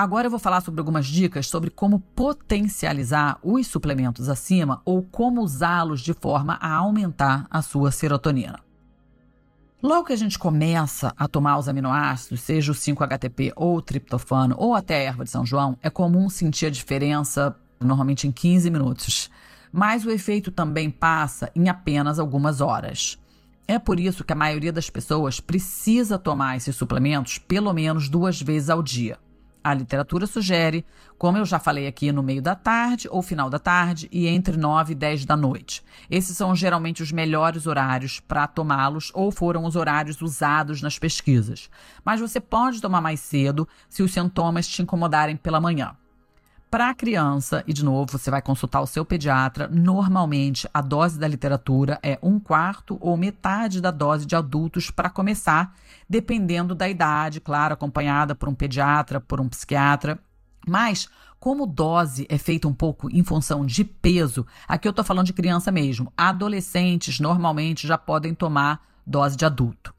Agora 0.01 0.25
eu 0.25 0.31
vou 0.31 0.39
falar 0.39 0.61
sobre 0.61 0.79
algumas 0.79 1.05
dicas 1.05 1.45
sobre 1.47 1.69
como 1.69 1.99
potencializar 1.99 3.37
os 3.43 3.67
suplementos 3.67 4.29
acima 4.29 4.81
ou 4.83 5.03
como 5.03 5.43
usá-los 5.43 6.01
de 6.01 6.11
forma 6.11 6.57
a 6.59 6.73
aumentar 6.73 7.45
a 7.51 7.61
sua 7.61 7.91
serotonina. 7.91 8.59
Logo 9.79 10.07
que 10.07 10.13
a 10.13 10.17
gente 10.17 10.39
começa 10.39 11.13
a 11.15 11.27
tomar 11.27 11.59
os 11.59 11.69
aminoácidos, 11.69 12.41
seja 12.41 12.71
o 12.71 12.75
5-HTP 12.75 13.53
ou 13.55 13.77
o 13.77 13.81
triptofano 13.83 14.55
ou 14.57 14.73
até 14.73 14.95
a 14.95 15.01
erva 15.01 15.23
de 15.23 15.29
São 15.29 15.45
João, 15.45 15.77
é 15.83 15.89
comum 15.91 16.31
sentir 16.31 16.65
a 16.65 16.71
diferença 16.71 17.55
normalmente 17.79 18.27
em 18.27 18.31
15 18.31 18.71
minutos. 18.71 19.29
Mas 19.71 20.03
o 20.03 20.09
efeito 20.09 20.49
também 20.49 20.89
passa 20.89 21.51
em 21.55 21.69
apenas 21.69 22.17
algumas 22.17 22.59
horas. 22.59 23.19
É 23.67 23.77
por 23.77 23.99
isso 23.99 24.23
que 24.23 24.33
a 24.33 24.35
maioria 24.35 24.73
das 24.73 24.89
pessoas 24.89 25.39
precisa 25.39 26.17
tomar 26.17 26.57
esses 26.57 26.75
suplementos 26.75 27.37
pelo 27.37 27.71
menos 27.71 28.09
duas 28.09 28.41
vezes 28.41 28.71
ao 28.71 28.81
dia. 28.81 29.19
A 29.63 29.75
literatura 29.75 30.25
sugere, 30.25 30.83
como 31.19 31.37
eu 31.37 31.45
já 31.45 31.59
falei 31.59 31.85
aqui, 31.85 32.11
no 32.11 32.23
meio 32.23 32.41
da 32.41 32.55
tarde 32.55 33.07
ou 33.11 33.21
final 33.21 33.47
da 33.47 33.59
tarde 33.59 34.09
e 34.11 34.27
entre 34.27 34.57
9 34.57 34.93
e 34.93 34.95
10 34.95 35.25
da 35.25 35.37
noite. 35.37 35.83
Esses 36.09 36.35
são 36.35 36.55
geralmente 36.55 37.03
os 37.03 37.11
melhores 37.11 37.67
horários 37.67 38.19
para 38.19 38.47
tomá-los 38.47 39.11
ou 39.13 39.31
foram 39.31 39.65
os 39.65 39.75
horários 39.75 40.19
usados 40.19 40.81
nas 40.81 40.97
pesquisas. 40.97 41.69
Mas 42.03 42.19
você 42.19 42.39
pode 42.39 42.81
tomar 42.81 43.01
mais 43.01 43.19
cedo 43.19 43.67
se 43.87 44.01
os 44.01 44.11
sintomas 44.11 44.67
te 44.67 44.81
incomodarem 44.81 45.37
pela 45.37 45.61
manhã. 45.61 45.95
Para 46.71 46.89
a 46.89 46.93
criança, 46.93 47.65
e 47.67 47.73
de 47.73 47.83
novo, 47.83 48.17
você 48.17 48.31
vai 48.31 48.41
consultar 48.41 48.79
o 48.79 48.87
seu 48.87 49.03
pediatra, 49.03 49.67
normalmente 49.67 50.69
a 50.73 50.79
dose 50.79 51.19
da 51.19 51.27
literatura 51.27 51.99
é 52.01 52.17
um 52.23 52.39
quarto 52.39 52.97
ou 53.01 53.17
metade 53.17 53.81
da 53.81 53.91
dose 53.91 54.25
de 54.25 54.37
adultos 54.37 54.89
para 54.89 55.09
começar, 55.09 55.75
dependendo 56.09 56.73
da 56.73 56.87
idade, 56.87 57.41
claro, 57.41 57.73
acompanhada 57.73 58.33
por 58.33 58.47
um 58.47 58.55
pediatra, 58.55 59.19
por 59.19 59.41
um 59.41 59.49
psiquiatra. 59.49 60.17
Mas, 60.65 61.09
como 61.41 61.67
dose 61.67 62.25
é 62.29 62.37
feita 62.37 62.69
um 62.69 62.73
pouco 62.73 63.09
em 63.13 63.21
função 63.21 63.65
de 63.65 63.83
peso, 63.83 64.47
aqui 64.65 64.87
eu 64.87 64.91
estou 64.91 65.03
falando 65.03 65.25
de 65.25 65.33
criança 65.33 65.73
mesmo. 65.73 66.13
Adolescentes 66.15 67.19
normalmente 67.19 67.85
já 67.85 67.97
podem 67.97 68.33
tomar 68.33 68.81
dose 69.05 69.35
de 69.35 69.43
adulto. 69.43 69.93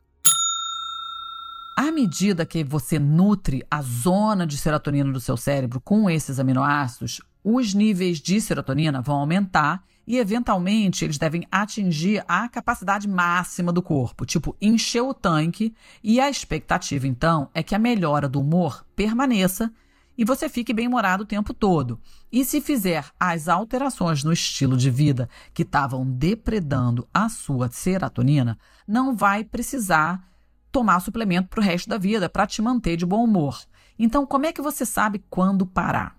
À 1.75 1.91
medida 1.91 2.45
que 2.45 2.63
você 2.63 2.99
nutre 2.99 3.65
a 3.71 3.81
zona 3.81 4.47
de 4.47 4.59
serotonina 4.59 5.11
do 5.11 5.21
seu 5.21 5.39
cérebro 5.39 5.81
com 5.81 6.09
esses 6.09 6.39
aminoácidos, 6.39 7.23
os 7.43 7.73
níveis 7.73 8.21
de 8.21 8.41
serotonina 8.43 9.01
vão 9.01 9.17
aumentar 9.17 9.83
e, 10.07 10.19
eventualmente, 10.19 11.05
eles 11.05 11.17
devem 11.17 11.47
atingir 11.51 12.23
a 12.29 12.47
capacidade 12.47 13.09
máxima 13.09 13.73
do 13.73 13.81
corpo, 13.81 14.27
tipo, 14.27 14.55
encher 14.61 15.01
o 15.01 15.15
tanque. 15.15 15.75
E 16.05 16.21
a 16.21 16.29
expectativa, 16.29 17.07
então, 17.07 17.49
é 17.55 17.63
que 17.63 17.75
a 17.75 17.79
melhora 17.79 18.29
do 18.29 18.41
humor 18.41 18.85
permaneça 18.95 19.73
e 20.17 20.27
você 20.27 20.51
fique 20.51 20.75
bem-humorado 20.75 21.23
o 21.23 21.27
tempo 21.27 21.55
todo. 21.55 21.99
E 22.31 22.45
se 22.45 22.61
fizer 22.61 23.07
as 23.19 23.49
alterações 23.49 24.23
no 24.23 24.33
estilo 24.33 24.77
de 24.77 24.91
vida 24.91 25.27
que 25.55 25.63
estavam 25.63 26.05
depredando 26.05 27.09
a 27.15 27.31
sua 27.31 27.71
serotonina, 27.71 28.59
não 28.87 29.17
vai 29.17 29.43
precisar 29.43 30.32
tomar 30.73 31.01
suplemento 31.01 31.49
para 31.49 31.61
o 31.61 31.63
resto 31.63 31.89
da 31.89 31.99
vida 31.99 32.29
para 32.29 32.47
te 32.47 32.63
manter 32.63 32.97
de 32.97 33.07
bom 33.07 33.23
humor. 33.23 33.61
Então, 33.99 34.27
como 34.27 34.47
é 34.47 34.53
que 34.53 34.63
você 34.63 34.85
sabe 34.87 35.23
quando 35.31 35.67
parar? 35.67 36.17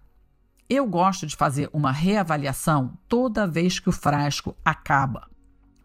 Eu 0.69 0.87
gosto 0.87 1.25
de 1.25 1.35
fazer 1.35 1.69
uma 1.73 1.91
reavaliação 1.91 2.97
toda 3.09 3.47
vez 3.47 3.79
que 3.79 3.89
o 3.89 3.91
frasco 3.91 4.55
acaba. 4.63 5.27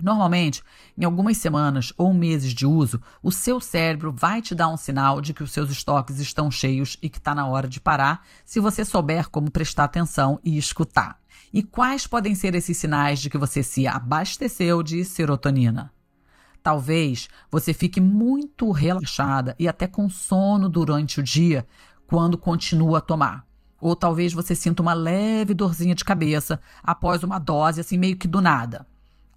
Normalmente, 0.00 0.62
em 0.96 1.04
algumas 1.04 1.38
semanas 1.38 1.92
ou 1.96 2.14
meses 2.14 2.52
de 2.52 2.64
uso, 2.64 3.00
o 3.20 3.32
seu 3.32 3.60
cérebro 3.60 4.12
vai 4.12 4.40
te 4.40 4.54
dar 4.54 4.68
um 4.68 4.76
sinal 4.76 5.20
de 5.20 5.34
que 5.34 5.42
os 5.42 5.50
seus 5.50 5.70
estoques 5.70 6.20
estão 6.20 6.50
cheios 6.50 6.96
e 7.02 7.08
que 7.08 7.18
está 7.18 7.34
na 7.34 7.48
hora 7.48 7.66
de 7.66 7.80
parar, 7.80 8.24
se 8.44 8.60
você 8.60 8.84
souber 8.84 9.28
como 9.28 9.50
prestar 9.50 9.84
atenção 9.84 10.38
e 10.44 10.56
escutar. 10.56 11.18
E 11.52 11.64
quais 11.64 12.06
podem 12.06 12.34
ser 12.36 12.54
esses 12.54 12.76
sinais 12.76 13.18
de 13.18 13.28
que 13.28 13.38
você 13.38 13.62
se 13.62 13.88
abasteceu 13.88 14.84
de 14.84 15.04
serotonina? 15.04 15.92
Talvez 16.62 17.28
você 17.50 17.72
fique 17.72 18.00
muito 18.00 18.70
relaxada 18.70 19.54
e 19.58 19.68
até 19.68 19.86
com 19.86 20.08
sono 20.08 20.68
durante 20.68 21.20
o 21.20 21.22
dia 21.22 21.66
quando 22.06 22.38
continua 22.38 22.98
a 22.98 23.02
tomar. 23.02 23.46
Ou 23.80 23.94
talvez 23.94 24.32
você 24.32 24.54
sinta 24.54 24.82
uma 24.82 24.94
leve 24.94 25.54
dorzinha 25.54 25.94
de 25.94 26.04
cabeça 26.04 26.60
após 26.82 27.22
uma 27.22 27.38
dose, 27.38 27.80
assim, 27.80 27.96
meio 27.96 28.16
que 28.16 28.26
do 28.26 28.40
nada. 28.40 28.86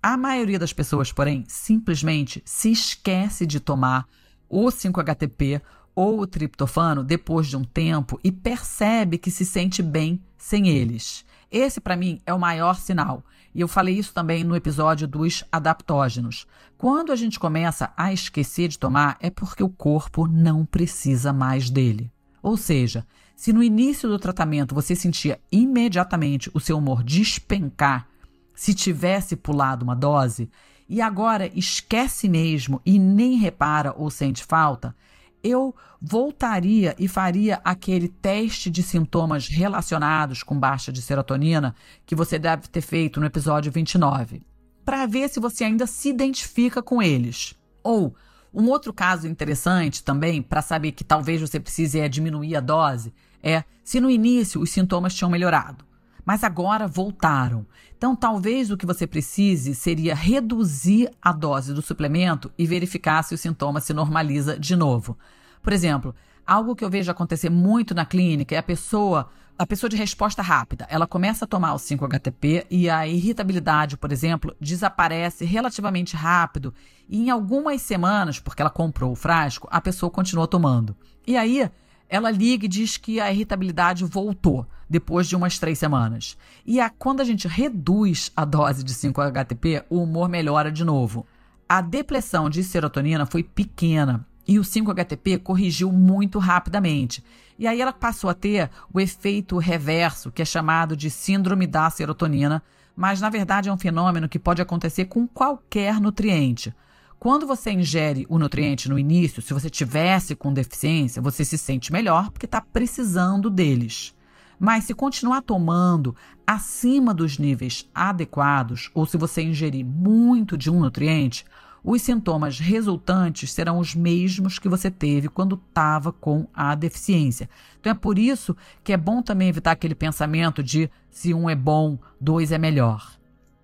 A 0.01 0.17
maioria 0.17 0.57
das 0.57 0.73
pessoas, 0.73 1.11
porém, 1.11 1.45
simplesmente 1.47 2.41
se 2.43 2.71
esquece 2.71 3.45
de 3.45 3.59
tomar 3.59 4.07
o 4.49 4.65
5-HTP 4.71 5.61
ou 5.93 6.21
o 6.21 6.27
triptofano 6.27 7.03
depois 7.03 7.47
de 7.47 7.55
um 7.55 7.63
tempo 7.63 8.19
e 8.23 8.31
percebe 8.31 9.17
que 9.19 9.29
se 9.29 9.45
sente 9.45 9.83
bem 9.83 10.19
sem 10.37 10.69
eles. 10.69 11.23
Esse, 11.51 11.79
para 11.79 11.95
mim, 11.95 12.19
é 12.25 12.33
o 12.33 12.39
maior 12.39 12.75
sinal. 12.75 13.23
E 13.53 13.61
eu 13.61 13.67
falei 13.67 13.97
isso 13.97 14.13
também 14.13 14.43
no 14.43 14.55
episódio 14.55 15.07
dos 15.07 15.43
adaptógenos. 15.51 16.47
Quando 16.77 17.11
a 17.11 17.15
gente 17.15 17.39
começa 17.39 17.91
a 17.97 18.13
esquecer 18.13 18.69
de 18.69 18.79
tomar, 18.79 19.17
é 19.19 19.29
porque 19.29 19.63
o 19.63 19.69
corpo 19.69 20.27
não 20.27 20.65
precisa 20.65 21.33
mais 21.33 21.69
dele. 21.69 22.11
Ou 22.41 22.55
seja, 22.57 23.05
se 23.35 23.51
no 23.51 23.61
início 23.61 24.07
do 24.07 24.17
tratamento 24.17 24.73
você 24.73 24.95
sentia 24.95 25.39
imediatamente 25.51 26.49
o 26.53 26.59
seu 26.59 26.77
humor 26.77 27.03
despencar, 27.03 28.07
se 28.55 28.73
tivesse 28.73 29.35
pulado 29.35 29.83
uma 29.83 29.95
dose, 29.95 30.49
e 30.87 31.01
agora 31.01 31.49
esquece 31.57 32.27
mesmo 32.27 32.81
e 32.85 32.99
nem 32.99 33.37
repara 33.37 33.93
ou 33.95 34.09
sente 34.09 34.43
falta, 34.43 34.95
eu 35.43 35.75
voltaria 36.01 36.95
e 36.97 37.07
faria 37.07 37.59
aquele 37.63 38.07
teste 38.07 38.69
de 38.69 38.81
sintomas 38.81 39.47
relacionados 39.47 40.43
com 40.43 40.59
baixa 40.59 40.91
de 40.91 41.01
serotonina 41.01 41.75
que 42.05 42.15
você 42.15 42.39
deve 42.39 42.67
ter 42.67 42.81
feito 42.81 43.19
no 43.19 43.25
episódio 43.25 43.71
29, 43.71 44.41
para 44.83 45.05
ver 45.05 45.29
se 45.29 45.39
você 45.39 45.63
ainda 45.63 45.85
se 45.85 46.09
identifica 46.09 46.81
com 46.81 47.01
eles. 47.01 47.53
Ou 47.83 48.15
um 48.53 48.67
outro 48.67 48.93
caso 48.93 49.27
interessante 49.27 50.03
também, 50.03 50.41
para 50.41 50.61
saber 50.61 50.91
que 50.91 51.03
talvez 51.03 51.39
você 51.41 51.59
precise 51.59 51.99
é 51.99 52.09
diminuir 52.09 52.55
a 52.55 52.59
dose, 52.59 53.13
é 53.41 53.63
se 53.83 53.99
no 53.99 54.09
início 54.09 54.61
os 54.61 54.71
sintomas 54.71 55.13
tinham 55.13 55.29
melhorado, 55.29 55.85
mas 56.25 56.43
agora 56.43 56.87
voltaram. 56.87 57.65
Então, 57.97 58.15
talvez 58.15 58.71
o 58.71 58.77
que 58.77 58.85
você 58.85 59.05
precise 59.05 59.75
seria 59.75 60.15
reduzir 60.15 61.09
a 61.21 61.31
dose 61.31 61.73
do 61.73 61.81
suplemento 61.81 62.51
e 62.57 62.65
verificar 62.65 63.23
se 63.23 63.33
o 63.33 63.37
sintoma 63.37 63.79
se 63.79 63.93
normaliza 63.93 64.57
de 64.59 64.75
novo. 64.75 65.17
Por 65.61 65.73
exemplo, 65.73 66.15
algo 66.45 66.75
que 66.75 66.83
eu 66.83 66.89
vejo 66.89 67.11
acontecer 67.11 67.49
muito 67.49 67.93
na 67.93 68.05
clínica 68.05 68.55
é 68.55 68.57
a 68.57 68.63
pessoa, 68.63 69.29
a 69.57 69.65
pessoa 69.65 69.89
de 69.89 69.95
resposta 69.95 70.41
rápida. 70.41 70.87
Ela 70.89 71.05
começa 71.05 71.45
a 71.45 71.47
tomar 71.47 71.73
o 71.73 71.77
5-HTP 71.77 72.65
e 72.69 72.89
a 72.89 73.07
irritabilidade, 73.07 73.97
por 73.97 74.11
exemplo, 74.11 74.55
desaparece 74.59 75.45
relativamente 75.45 76.15
rápido. 76.15 76.73
E 77.07 77.19
em 77.19 77.29
algumas 77.29 77.81
semanas, 77.81 78.39
porque 78.39 78.61
ela 78.61 78.71
comprou 78.71 79.11
o 79.11 79.15
frasco, 79.15 79.67
a 79.71 79.79
pessoa 79.79 80.09
continua 80.09 80.47
tomando. 80.47 80.95
E 81.27 81.37
aí, 81.37 81.69
ela 82.11 82.29
liga 82.29 82.65
e 82.65 82.67
diz 82.67 82.97
que 82.97 83.21
a 83.21 83.31
irritabilidade 83.31 84.03
voltou 84.03 84.67
depois 84.89 85.29
de 85.29 85.35
umas 85.35 85.57
três 85.57 85.79
semanas. 85.79 86.37
E 86.65 86.77
a, 86.81 86.89
quando 86.89 87.21
a 87.21 87.23
gente 87.23 87.47
reduz 87.47 88.33
a 88.35 88.43
dose 88.43 88.83
de 88.83 88.93
5-HTP, 88.93 89.85
o 89.89 90.03
humor 90.03 90.27
melhora 90.27 90.69
de 90.69 90.83
novo. 90.83 91.25
A 91.69 91.79
depressão 91.79 92.49
de 92.49 92.65
serotonina 92.65 93.25
foi 93.25 93.41
pequena 93.41 94.27
e 94.45 94.59
o 94.59 94.61
5-HTP 94.61 95.37
corrigiu 95.37 95.89
muito 95.89 96.37
rapidamente. 96.37 97.23
E 97.57 97.65
aí 97.65 97.79
ela 97.79 97.93
passou 97.93 98.29
a 98.29 98.33
ter 98.33 98.69
o 98.93 98.99
efeito 98.99 99.57
reverso, 99.57 100.33
que 100.33 100.41
é 100.41 100.45
chamado 100.45 100.97
de 100.97 101.09
síndrome 101.09 101.65
da 101.65 101.89
serotonina, 101.89 102.61
mas 102.93 103.21
na 103.21 103.29
verdade 103.29 103.69
é 103.69 103.73
um 103.73 103.77
fenômeno 103.77 104.27
que 104.27 104.37
pode 104.37 104.61
acontecer 104.61 105.05
com 105.05 105.25
qualquer 105.25 106.01
nutriente. 106.01 106.75
Quando 107.21 107.45
você 107.45 107.71
ingere 107.71 108.25
o 108.29 108.39
nutriente 108.39 108.89
no 108.89 108.97
início, 108.97 109.43
se 109.43 109.53
você 109.53 109.69
tivesse 109.69 110.35
com 110.35 110.51
deficiência, 110.51 111.21
você 111.21 111.45
se 111.45 111.55
sente 111.55 111.91
melhor 111.91 112.31
porque 112.31 112.47
está 112.47 112.59
precisando 112.59 113.47
deles. 113.47 114.15
Mas 114.59 114.85
se 114.85 114.95
continuar 114.95 115.43
tomando 115.43 116.15
acima 116.47 117.13
dos 117.13 117.37
níveis 117.37 117.87
adequados, 117.93 118.89
ou 118.95 119.05
se 119.05 119.17
você 119.17 119.43
ingerir 119.43 119.85
muito 119.85 120.57
de 120.57 120.71
um 120.71 120.79
nutriente, 120.79 121.45
os 121.83 122.01
sintomas 122.01 122.57
resultantes 122.59 123.51
serão 123.51 123.77
os 123.77 123.93
mesmos 123.93 124.57
que 124.57 124.67
você 124.67 124.89
teve 124.89 125.29
quando 125.29 125.61
estava 125.69 126.11
com 126.11 126.47
a 126.51 126.73
deficiência. 126.73 127.47
Então 127.79 127.91
é 127.91 127.95
por 127.95 128.17
isso 128.17 128.57
que 128.83 128.93
é 128.93 128.97
bom 128.97 129.21
também 129.21 129.49
evitar 129.49 129.73
aquele 129.73 129.93
pensamento 129.93 130.63
de 130.63 130.89
se 131.11 131.35
um 131.35 131.47
é 131.47 131.55
bom, 131.55 131.99
dois 132.19 132.51
é 132.51 132.57
melhor. 132.57 133.15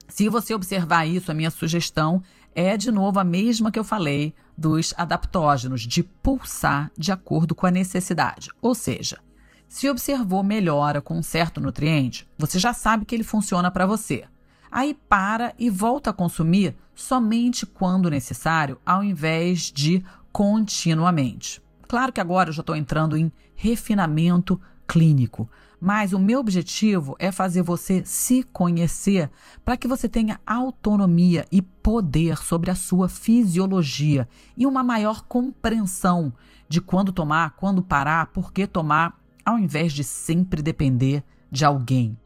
Se 0.08 0.30
você 0.30 0.54
observar 0.54 1.08
isso, 1.08 1.32
a 1.32 1.34
minha 1.34 1.50
sugestão 1.50 2.22
é 2.58 2.76
de 2.76 2.92
novo 2.92 3.20
a 3.20 3.24
mesma 3.24 3.72
que 3.72 3.78
eu 3.78 3.84
falei 3.84 4.34
dos 4.58 4.92
adaptógenos, 4.98 5.82
de 5.82 6.02
pulsar 6.02 6.92
de 6.98 7.12
acordo 7.12 7.54
com 7.54 7.68
a 7.68 7.72
necessidade. 7.72 8.50
Ou 8.60 8.74
seja, 8.74 9.20
se 9.68 9.88
observou 9.88 10.42
melhora 10.42 11.00
com 11.00 11.20
um 11.20 11.22
certo 11.22 11.62
nutriente, 11.62 12.28
você 12.36 12.58
já 12.58 12.74
sabe 12.74 13.06
que 13.06 13.14
ele 13.14 13.24
funciona 13.24 13.70
para 13.70 13.86
você. 13.86 14.24
Aí 14.72 14.96
para 15.08 15.54
e 15.60 15.70
volta 15.70 16.10
a 16.10 16.14
consumir 16.14 16.76
somente 16.96 17.64
quando 17.64 18.10
necessário, 18.10 18.82
ao 18.84 19.04
invés 19.04 19.72
de 19.72 20.04
continuamente. 20.32 21.62
Claro 21.88 22.12
que 22.12 22.20
agora 22.20 22.50
eu 22.50 22.54
já 22.54 22.62
estou 22.62 22.76
entrando 22.76 23.16
em 23.16 23.32
refinamento 23.56 24.60
clínico, 24.88 25.50
mas 25.80 26.14
o 26.14 26.20
meu 26.20 26.40
objetivo 26.40 27.16
é 27.20 27.32
fazer 27.32 27.62
você 27.62 28.04
se 28.06 28.42
conhecer 28.44 29.30
para 29.64 29.78
que 29.78 29.88
você 29.88 30.10
tenha 30.10 30.40
autonomia 30.46 31.46
e 31.52 31.62
poder 31.62 32.38
sobre 32.38 32.72
a 32.72 32.76
sua 32.76 33.08
fisiologia 33.08 34.28
e 34.56 34.66
uma 34.66 34.84
maior 34.84 35.24
compreensão 35.24 36.34
de 36.68 36.82
quando 36.82 37.12
tomar, 37.12 37.52
quando 37.52 37.84
parar, 37.84 38.28
por 38.28 38.52
que 38.52 38.66
tomar, 38.66 39.20
ao 39.46 39.60
invés 39.60 39.94
de 39.94 40.04
sempre 40.04 40.62
depender 40.62 41.24
de 41.52 41.64
alguém. 41.64 42.18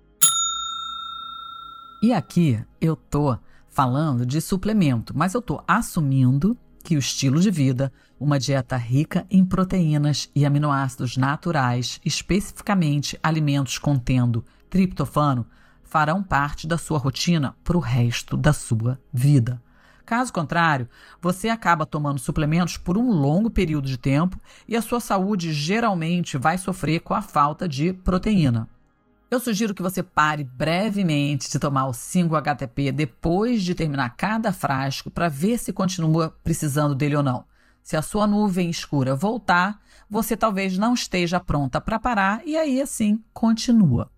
E 2.01 2.13
aqui 2.13 2.59
eu 2.79 2.95
tô 2.95 3.37
falando 3.69 4.25
de 4.25 4.41
suplemento, 4.41 5.15
mas 5.15 5.33
eu 5.33 5.41
tô 5.41 5.61
assumindo 5.67 6.57
que 6.81 6.95
o 6.95 6.99
estilo 6.99 7.39
de 7.39 7.51
vida, 7.51 7.91
uma 8.19 8.39
dieta 8.39 8.75
rica 8.75 9.25
em 9.29 9.45
proteínas 9.45 10.29
e 10.35 10.45
aminoácidos 10.45 11.17
naturais, 11.17 11.99
especificamente 12.03 13.19
alimentos 13.21 13.77
contendo 13.77 14.43
triptofano, 14.69 15.45
farão 15.83 16.23
parte 16.23 16.65
da 16.65 16.77
sua 16.77 16.97
rotina 16.97 17.55
para 17.63 17.77
o 17.77 17.81
resto 17.81 18.37
da 18.37 18.53
sua 18.53 18.99
vida. 19.13 19.61
Caso 20.05 20.33
contrário, 20.33 20.89
você 21.21 21.49
acaba 21.49 21.85
tomando 21.85 22.19
suplementos 22.19 22.77
por 22.77 22.97
um 22.97 23.11
longo 23.11 23.49
período 23.49 23.87
de 23.87 23.97
tempo 23.97 24.39
e 24.67 24.75
a 24.75 24.81
sua 24.81 24.99
saúde 24.99 25.53
geralmente 25.53 26.37
vai 26.37 26.57
sofrer 26.57 26.99
com 27.01 27.13
a 27.13 27.21
falta 27.21 27.67
de 27.67 27.93
proteína. 27.93 28.67
Eu 29.31 29.39
sugiro 29.39 29.73
que 29.73 29.81
você 29.81 30.03
pare 30.03 30.43
brevemente 30.43 31.49
de 31.49 31.57
tomar 31.57 31.85
o 31.85 31.91
5-HTP 31.91 32.91
depois 32.91 33.63
de 33.63 33.73
terminar 33.73 34.09
cada 34.17 34.51
frasco 34.51 35.09
para 35.09 35.29
ver 35.29 35.57
se 35.57 35.71
continua 35.71 36.37
precisando 36.43 36.93
dele 36.93 37.15
ou 37.15 37.23
não. 37.23 37.45
Se 37.81 37.95
a 37.95 38.01
sua 38.01 38.27
nuvem 38.27 38.69
escura 38.69 39.15
voltar, 39.15 39.79
você 40.09 40.35
talvez 40.35 40.77
não 40.77 40.93
esteja 40.93 41.39
pronta 41.39 41.79
para 41.79 41.97
parar 41.97 42.45
e 42.45 42.57
aí 42.57 42.81
assim 42.81 43.23
continua. 43.33 44.11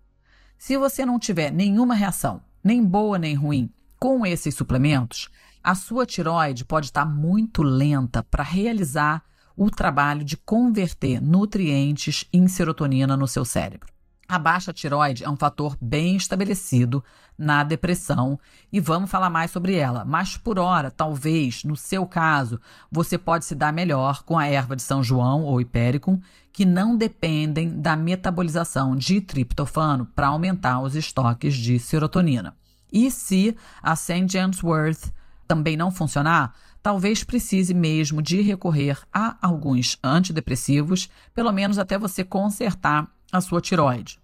Se 0.58 0.76
você 0.76 1.06
não 1.06 1.20
tiver 1.20 1.52
nenhuma 1.52 1.94
reação, 1.94 2.42
nem 2.62 2.84
boa 2.84 3.16
nem 3.16 3.36
ruim, 3.36 3.70
com 4.00 4.26
esses 4.26 4.56
suplementos, 4.56 5.28
a 5.62 5.76
sua 5.76 6.04
tiroide 6.04 6.64
pode 6.64 6.86
estar 6.86 7.04
muito 7.04 7.62
lenta 7.62 8.20
para 8.24 8.42
realizar 8.42 9.22
o 9.56 9.70
trabalho 9.70 10.24
de 10.24 10.36
converter 10.36 11.22
nutrientes 11.22 12.24
em 12.32 12.48
serotonina 12.48 13.16
no 13.16 13.28
seu 13.28 13.44
cérebro. 13.44 13.93
A 14.26 14.38
baixa 14.38 14.72
tiroide 14.72 15.24
é 15.24 15.28
um 15.28 15.36
fator 15.36 15.76
bem 15.80 16.16
estabelecido 16.16 17.04
na 17.36 17.62
depressão 17.62 18.38
e 18.72 18.80
vamos 18.80 19.10
falar 19.10 19.28
mais 19.28 19.50
sobre 19.50 19.74
ela. 19.74 20.04
Mas 20.04 20.36
por 20.36 20.58
hora, 20.58 20.90
talvez, 20.90 21.62
no 21.64 21.76
seu 21.76 22.06
caso, 22.06 22.60
você 22.90 23.18
pode 23.18 23.44
se 23.44 23.54
dar 23.54 23.72
melhor 23.72 24.22
com 24.22 24.38
a 24.38 24.46
erva 24.46 24.74
de 24.74 24.82
São 24.82 25.02
João 25.02 25.42
ou 25.42 25.60
Hipericum, 25.60 26.20
que 26.52 26.64
não 26.64 26.96
dependem 26.96 27.68
da 27.80 27.96
metabolização 27.96 28.96
de 28.96 29.20
triptofano 29.20 30.06
para 30.06 30.28
aumentar 30.28 30.80
os 30.80 30.94
estoques 30.94 31.54
de 31.54 31.78
serotonina. 31.78 32.56
E 32.92 33.10
se 33.10 33.56
a 33.82 33.94
St. 33.96 34.26
James 34.28 34.62
Worth 34.62 35.12
também 35.46 35.76
não 35.76 35.90
funcionar, 35.90 36.54
talvez 36.82 37.24
precise 37.24 37.74
mesmo 37.74 38.22
de 38.22 38.40
recorrer 38.40 38.98
a 39.12 39.36
alguns 39.42 39.98
antidepressivos, 40.02 41.10
pelo 41.34 41.52
menos 41.52 41.78
até 41.78 41.98
você 41.98 42.22
consertar 42.22 43.08
a 43.34 43.40
sua 43.40 43.60
tiroide. 43.60 44.20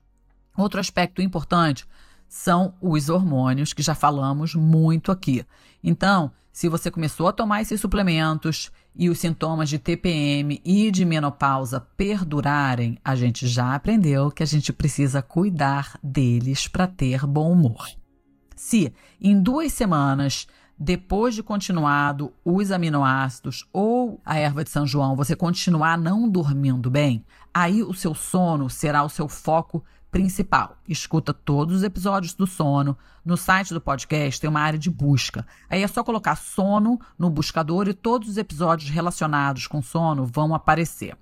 Outro 0.57 0.79
aspecto 0.79 1.21
importante 1.21 1.85
são 2.29 2.75
os 2.81 3.09
hormônios, 3.09 3.73
que 3.73 3.83
já 3.83 3.93
falamos 3.93 4.55
muito 4.55 5.11
aqui. 5.11 5.45
Então, 5.83 6.31
se 6.53 6.69
você 6.69 6.93
começou 6.93 7.27
a 7.27 7.33
tomar 7.33 7.61
esses 7.61 7.81
suplementos 7.81 8.71
e 8.95 9.11
os 9.11 9.19
sintomas 9.19 9.69
de 9.69 9.81
TPM 9.81 10.61
e 10.65 10.93
de 10.93 11.05
menopausa 11.05 11.81
perdurarem, 11.97 12.99
a 13.05 13.17
gente 13.17 13.49
já 13.49 13.75
aprendeu 13.75 14.31
que 14.31 14.45
a 14.45 14.47
gente 14.47 14.73
precisa 14.73 15.21
cuidar 15.21 15.99
deles 16.01 16.69
para 16.69 16.87
ter 16.87 17.27
bom 17.27 17.51
humor. 17.51 17.89
Se 18.55 18.93
em 19.21 19.43
duas 19.43 19.73
semanas 19.73 20.47
depois 20.83 21.35
de 21.35 21.43
continuado 21.43 22.33
os 22.43 22.71
aminoácidos 22.71 23.69
ou 23.71 24.19
a 24.25 24.39
erva 24.39 24.65
de 24.65 24.71
São 24.71 24.87
João, 24.87 25.15
você 25.15 25.37
continuar 25.37 25.99
não 25.99 26.27
dormindo 26.27 26.91
bem, 26.91 27.23
aí 27.53 27.83
o 27.83 27.93
seu 27.93 28.15
sono 28.15 28.71
será 28.71 29.05
o 29.05 29.11
seu 29.11 29.29
foco 29.29 29.85
principal. 30.11 30.79
Escuta 30.89 31.35
todos 31.35 31.77
os 31.77 31.83
episódios 31.83 32.33
do 32.33 32.47
sono. 32.47 32.97
No 33.23 33.37
site 33.37 33.75
do 33.75 33.81
podcast 33.81 34.41
tem 34.41 34.49
uma 34.49 34.63
área 34.63 34.79
de 34.79 34.89
busca. 34.89 35.47
Aí 35.69 35.83
é 35.83 35.87
só 35.87 36.03
colocar 36.03 36.35
sono 36.35 36.99
no 37.19 37.29
buscador 37.29 37.87
e 37.87 37.93
todos 37.93 38.31
os 38.31 38.39
episódios 38.39 38.89
relacionados 38.89 39.67
com 39.67 39.83
sono 39.83 40.25
vão 40.25 40.55
aparecer. 40.55 41.15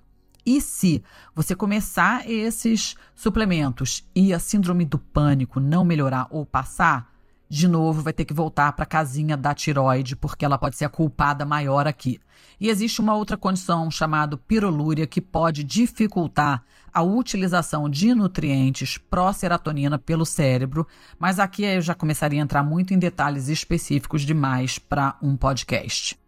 E 0.45 0.61
se 0.61 1.03
você 1.35 1.53
começar 1.53 2.27
esses 2.29 2.95
suplementos 3.13 4.07
e 4.15 4.33
a 4.33 4.39
síndrome 4.39 4.85
do 4.85 4.97
pânico 4.97 5.59
não 5.59 5.83
melhorar 5.83 6.27
ou 6.31 6.45
passar, 6.45 7.11
de 7.49 7.67
novo 7.67 8.03
vai 8.03 8.13
ter 8.13 8.25
que 8.25 8.33
voltar 8.33 8.71
para 8.73 8.83
a 8.83 8.87
casinha 8.87 9.35
da 9.35 9.55
tiroide, 9.55 10.15
porque 10.15 10.45
ela 10.45 10.57
pode 10.57 10.77
ser 10.77 10.85
a 10.85 10.89
culpada 10.89 11.45
maior 11.45 11.87
aqui. 11.87 12.19
E 12.59 12.69
existe 12.69 13.01
uma 13.01 13.15
outra 13.15 13.35
condição 13.35 13.89
chamada 13.89 14.37
pirolúria 14.37 15.07
que 15.07 15.19
pode 15.19 15.63
dificultar 15.63 16.63
a 16.93 17.01
utilização 17.01 17.89
de 17.89 18.13
nutrientes 18.13 18.97
pró-serotonina 18.97 19.97
pelo 19.97 20.25
cérebro, 20.25 20.87
mas 21.17 21.39
aqui 21.39 21.63
eu 21.63 21.81
já 21.81 21.95
começaria 21.95 22.41
a 22.41 22.43
entrar 22.43 22.63
muito 22.63 22.93
em 22.93 22.99
detalhes 22.99 23.47
específicos 23.47 24.23
demais 24.23 24.77
para 24.77 25.15
um 25.21 25.37
podcast. 25.37 26.18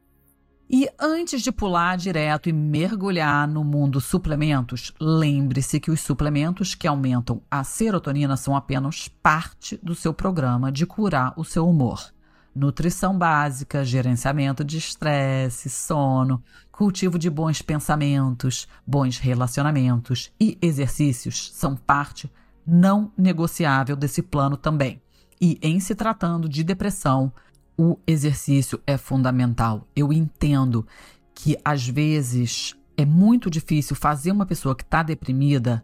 E 0.73 0.87
antes 0.97 1.41
de 1.41 1.51
pular 1.51 1.97
direto 1.97 2.47
e 2.47 2.53
mergulhar 2.53 3.45
no 3.45 3.61
mundo 3.61 3.99
suplementos, 3.99 4.93
lembre-se 5.01 5.81
que 5.81 5.91
os 5.91 5.99
suplementos 5.99 6.73
que 6.73 6.87
aumentam 6.87 7.41
a 7.51 7.61
serotonina 7.61 8.37
são 8.37 8.55
apenas 8.55 9.09
parte 9.21 9.77
do 9.83 9.93
seu 9.93 10.13
programa 10.13 10.71
de 10.71 10.85
curar 10.85 11.33
o 11.35 11.43
seu 11.43 11.67
humor. 11.67 12.13
Nutrição 12.55 13.17
básica, 13.17 13.83
gerenciamento 13.83 14.63
de 14.63 14.77
estresse, 14.77 15.69
sono, 15.69 16.41
cultivo 16.71 17.19
de 17.19 17.29
bons 17.29 17.61
pensamentos, 17.61 18.65
bons 18.87 19.17
relacionamentos 19.17 20.31
e 20.39 20.57
exercícios 20.61 21.51
são 21.51 21.75
parte 21.75 22.31
não 22.65 23.11
negociável 23.17 23.97
desse 23.97 24.21
plano 24.21 24.55
também. 24.55 25.01
E 25.41 25.59
em 25.61 25.81
se 25.81 25.93
tratando 25.95 26.47
de 26.47 26.63
depressão, 26.63 27.33
o 27.81 27.97
exercício 28.05 28.79
é 28.85 28.95
fundamental. 28.95 29.87
Eu 29.95 30.13
entendo 30.13 30.85
que 31.33 31.57
às 31.65 31.87
vezes 31.87 32.75
é 32.95 33.03
muito 33.03 33.49
difícil 33.49 33.95
fazer 33.95 34.31
uma 34.31 34.45
pessoa 34.45 34.75
que 34.75 34.83
está 34.83 35.01
deprimida 35.01 35.83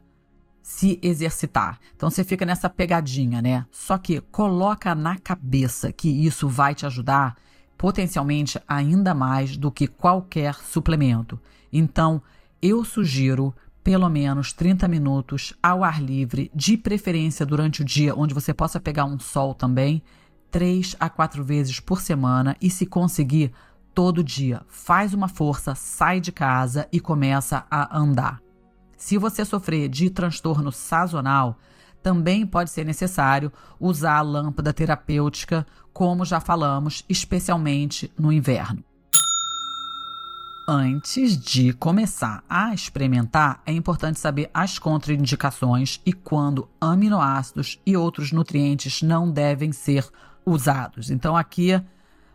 se 0.62 1.00
exercitar. 1.02 1.80
Então 1.96 2.12
você 2.12 2.24
fica 2.24 2.46
nessa 2.46 2.70
pegadinha, 2.70 3.42
né? 3.42 3.66
Só 3.72 3.98
que 3.98 4.22
coloca 4.22 4.94
na 4.94 5.18
cabeça 5.18 5.92
que 5.92 6.08
isso 6.08 6.48
vai 6.48 6.76
te 6.76 6.86
ajudar 6.86 7.36
potencialmente 7.76 8.62
ainda 8.68 9.16
mais 9.16 9.58
do 9.58 9.72
que 9.72 9.88
qualquer 9.88 10.54
suplemento. 10.54 11.40
Então, 11.74 12.22
eu 12.62 12.86
sugiro 12.86 13.56
pelo 13.84 14.08
menos 14.08 14.54
30 14.54 14.88
minutos 14.88 15.52
ao 15.64 15.84
ar 15.84 16.00
livre, 16.00 16.52
de 16.54 16.78
preferência 16.78 17.44
durante 17.44 17.82
o 17.82 17.86
dia, 17.86 18.14
onde 18.14 18.36
você 18.36 18.54
possa 18.54 18.80
pegar 18.80 19.06
um 19.06 19.18
sol 19.18 19.56
também 19.56 20.04
três 20.52 20.96
a 21.00 21.10
quatro 21.10 21.44
vezes 21.44 21.80
por 21.80 22.02
semana 22.02 22.56
e, 22.62 22.70
se 22.70 22.86
conseguir, 22.86 23.52
todo 23.94 24.24
dia. 24.24 24.62
Faz 24.68 25.14
uma 25.14 25.28
força, 25.28 25.74
sai 25.76 26.20
de 26.20 26.32
casa 26.32 26.88
e 26.92 27.00
começa 27.00 27.66
a 27.70 27.98
andar. 27.98 28.42
Se 28.98 29.18
você 29.18 29.46
sofrer 29.46 29.90
de 29.90 30.10
transtorno 30.10 30.72
sazonal, 30.72 31.58
também 32.02 32.46
pode 32.46 32.70
ser 32.70 32.86
necessário 32.86 33.52
usar 33.80 34.18
a 34.18 34.22
lâmpada 34.22 34.74
terapêutica, 34.74 35.66
como 35.94 36.26
já 36.26 36.40
falamos, 36.40 37.04
especialmente 37.10 38.12
no 38.18 38.32
inverno. 38.32 38.84
Antes 40.70 41.38
de 41.38 41.72
começar 41.72 42.44
a 42.50 42.74
experimentar, 42.74 43.62
é 43.66 43.72
importante 43.72 44.20
saber 44.20 44.50
as 44.54 44.78
contraindicações 44.78 46.02
e 46.06 46.12
quando 46.12 46.68
aminoácidos 46.80 47.80
e 47.86 47.96
outros 47.96 48.34
nutrientes 48.34 49.02
não 49.02 49.32
devem 49.32 49.72
ser 49.72 50.06
usados. 50.48 51.12
Então, 51.12 51.36
aqui 51.36 51.80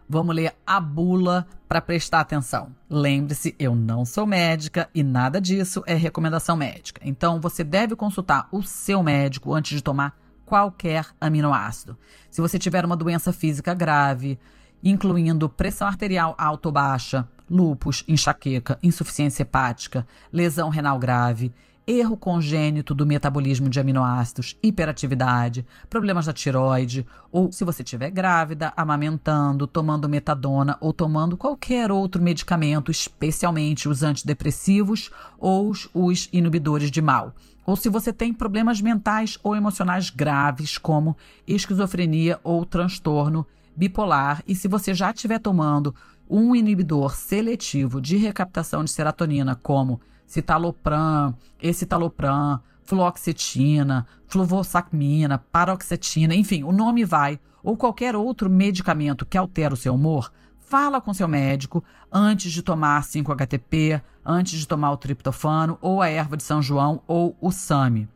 vamos 0.09 0.37
ler 0.37 0.55
a 0.67 0.79
bula 0.79 1.47
para 1.67 1.81
prestar 1.81 2.21
atenção. 2.21 2.75
Lembre-se, 2.89 3.57
eu 3.59 3.75
não 3.75 4.05
sou 4.05 4.27
médica 4.27 4.91
e 4.95 5.03
nada 5.03 5.41
disso 5.41 5.83
é 5.87 5.95
recomendação 5.95 6.55
médica. 6.55 7.01
Então, 7.03 7.41
você 7.41 7.65
deve 7.65 7.97
consultar 7.97 8.47
o 8.53 8.63
seu 8.63 9.03
médico 9.03 9.55
antes 9.55 9.77
de 9.77 9.83
tomar 9.83 10.15
qualquer 10.45 11.07
aminoácido. 11.19 11.97
Se 12.31 12.43
você 12.43 12.59
tiver 12.59 12.85
uma 12.85 12.97
doença 12.97 13.33
física 13.33 13.73
grave, 13.73 14.39
incluindo 14.85 15.49
pressão 15.49 15.89
arterial 15.89 16.35
alta 16.37 16.69
ou 16.69 16.73
baixa, 16.73 17.27
lúpus, 17.49 18.05
enxaqueca, 18.07 18.79
insuficiência 18.83 19.43
hepática, 19.43 20.07
lesão 20.31 20.69
renal 20.69 20.99
grave, 20.99 21.53
erro 21.87 22.17
congênito 22.17 22.95
do 22.95 23.07
metabolismo 23.07 23.69
de 23.69 23.81
aminoácidos, 23.81 24.57
hiperatividade, 24.63 25.67
problemas 25.91 26.27
da 26.27 26.33
tiroide, 26.33 27.07
ou 27.31 27.51
se 27.51 27.65
você 27.65 27.83
estiver 27.83 28.11
grávida, 28.11 28.73
amamentando, 28.77 29.67
tomando 29.67 30.09
metadona 30.09 30.77
ou 30.81 30.93
tomando 30.93 31.37
qualquer 31.37 31.91
outro 31.91 32.23
medicamento, 32.23 32.91
especialmente 32.91 33.89
os 33.89 34.03
antidepressivos 34.03 35.11
ou 35.39 35.73
os 35.93 36.29
inibidores 36.33 36.91
de 36.91 37.03
mal. 37.03 37.35
Ou 37.65 37.77
se 37.77 37.89
você 37.89 38.13
tem 38.13 38.35
problemas 38.35 38.81
mentais 38.81 39.39
ou 39.43 39.55
emocionais 39.55 40.11
graves, 40.11 40.79
como 40.79 41.17
esquizofrenia 41.47 42.41
ou 42.43 42.65
transtorno 42.65 43.47
bipolar, 43.75 44.43
e 44.47 44.55
se 44.55 44.69
você 44.69 44.93
já 44.93 45.11
estiver 45.11 45.39
tomando 45.39 45.95
um 46.29 46.55
inibidor 46.55 47.15
seletivo 47.15 48.01
de 48.01 48.17
recaptação 48.17 48.85
de 48.85 48.91
serotonina, 48.91 49.55
como 49.55 50.01
citalopram, 50.33 51.37
escitalopram, 51.61 52.59
fluoxetina, 52.85 54.07
fluvosacmina, 54.27 55.37
paroxetina, 55.37 56.35
enfim, 56.35 56.65
o 56.65 56.73
nome 56.73 57.05
vai, 57.05 57.39
ou 57.63 57.77
qualquer 57.77 58.17
outro 58.17 58.49
medicamento 58.49 59.27
que 59.27 59.37
altera 59.37 59.75
o 59.75 59.77
seu 59.77 59.95
humor, 59.95 60.33
fala 60.59 61.03
com 61.03 61.13
seu 61.13 61.29
médico 61.29 61.85
antes 62.11 62.51
de 62.51 62.63
tomar 62.63 63.03
5-HTP, 63.03 64.01
antes 64.25 64.59
de 64.59 64.67
tomar 64.67 64.93
o 64.93 64.97
triptofano, 64.97 65.77
ou 65.83 66.01
a 66.01 66.09
erva 66.09 66.35
de 66.35 66.43
São 66.43 66.63
João, 66.63 67.03
ou 67.07 67.37
o 67.39 67.53
SAMI. 67.53 68.09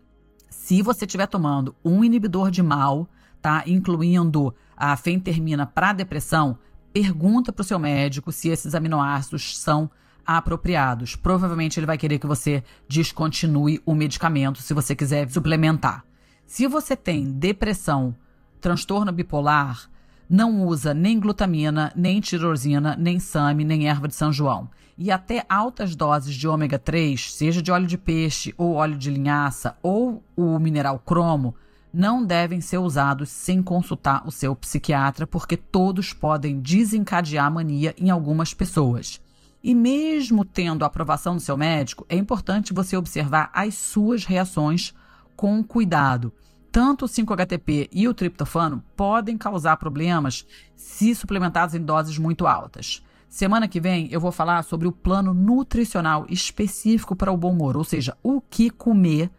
Se 0.48 0.80
você 0.80 1.04
estiver 1.04 1.26
tomando 1.26 1.76
um 1.84 2.02
inibidor 2.02 2.50
de 2.50 2.62
mal, 2.62 3.06
tá, 3.42 3.62
incluindo 3.66 4.54
a 4.74 4.96
fentermina 4.96 5.66
para 5.66 5.92
depressão, 5.92 6.58
pergunta 6.94 7.52
para 7.52 7.60
o 7.60 7.64
seu 7.64 7.78
médico 7.78 8.32
se 8.32 8.48
esses 8.48 8.74
aminoácidos 8.74 9.58
são 9.58 9.90
apropriados. 10.26 11.14
Provavelmente 11.14 11.78
ele 11.78 11.86
vai 11.86 11.96
querer 11.96 12.18
que 12.18 12.26
você 12.26 12.62
descontinue 12.88 13.80
o 13.86 13.94
medicamento 13.94 14.60
se 14.60 14.74
você 14.74 14.94
quiser 14.94 15.30
suplementar. 15.30 16.04
Se 16.46 16.66
você 16.66 16.96
tem 16.96 17.30
depressão, 17.30 18.14
transtorno 18.60 19.12
bipolar, 19.12 19.88
não 20.28 20.66
usa 20.66 20.92
nem 20.92 21.20
glutamina, 21.20 21.92
nem 21.94 22.20
tirosina, 22.20 22.96
nem 22.98 23.18
SAMI, 23.18 23.64
nem 23.64 23.88
erva 23.88 24.08
de 24.08 24.14
São 24.14 24.32
João. 24.32 24.68
E 24.98 25.10
até 25.10 25.44
altas 25.48 25.94
doses 25.94 26.34
de 26.34 26.48
ômega 26.48 26.78
3, 26.78 27.32
seja 27.32 27.62
de 27.62 27.70
óleo 27.70 27.86
de 27.86 27.98
peixe 27.98 28.54
ou 28.56 28.74
óleo 28.74 28.96
de 28.96 29.10
linhaça 29.10 29.76
ou 29.82 30.22
o 30.36 30.58
mineral 30.58 30.98
cromo, 30.98 31.54
não 31.92 32.24
devem 32.24 32.60
ser 32.60 32.78
usados 32.78 33.28
sem 33.28 33.62
consultar 33.62 34.26
o 34.26 34.30
seu 34.30 34.54
psiquiatra, 34.54 35.26
porque 35.26 35.56
todos 35.56 36.12
podem 36.12 36.60
desencadear 36.60 37.50
mania 37.50 37.94
em 37.98 38.10
algumas 38.10 38.52
pessoas. 38.52 39.20
E 39.66 39.74
mesmo 39.74 40.44
tendo 40.44 40.84
a 40.84 40.86
aprovação 40.86 41.34
do 41.34 41.42
seu 41.42 41.56
médico, 41.56 42.06
é 42.08 42.14
importante 42.14 42.72
você 42.72 42.96
observar 42.96 43.50
as 43.52 43.74
suas 43.74 44.24
reações 44.24 44.94
com 45.34 45.60
cuidado. 45.64 46.32
Tanto 46.70 47.04
o 47.04 47.08
5-HTP 47.08 47.88
e 47.90 48.06
o 48.06 48.14
triptofano 48.14 48.84
podem 48.94 49.36
causar 49.36 49.76
problemas 49.76 50.46
se 50.76 51.12
suplementados 51.16 51.74
em 51.74 51.80
doses 51.80 52.16
muito 52.16 52.46
altas. 52.46 53.02
Semana 53.28 53.66
que 53.66 53.80
vem 53.80 54.08
eu 54.12 54.20
vou 54.20 54.30
falar 54.30 54.62
sobre 54.62 54.86
o 54.86 54.92
plano 54.92 55.34
nutricional 55.34 56.26
específico 56.28 57.16
para 57.16 57.32
o 57.32 57.36
bom 57.36 57.50
humor, 57.50 57.76
ou 57.76 57.82
seja, 57.82 58.16
o 58.22 58.40
que 58.40 58.70
comer 58.70 59.32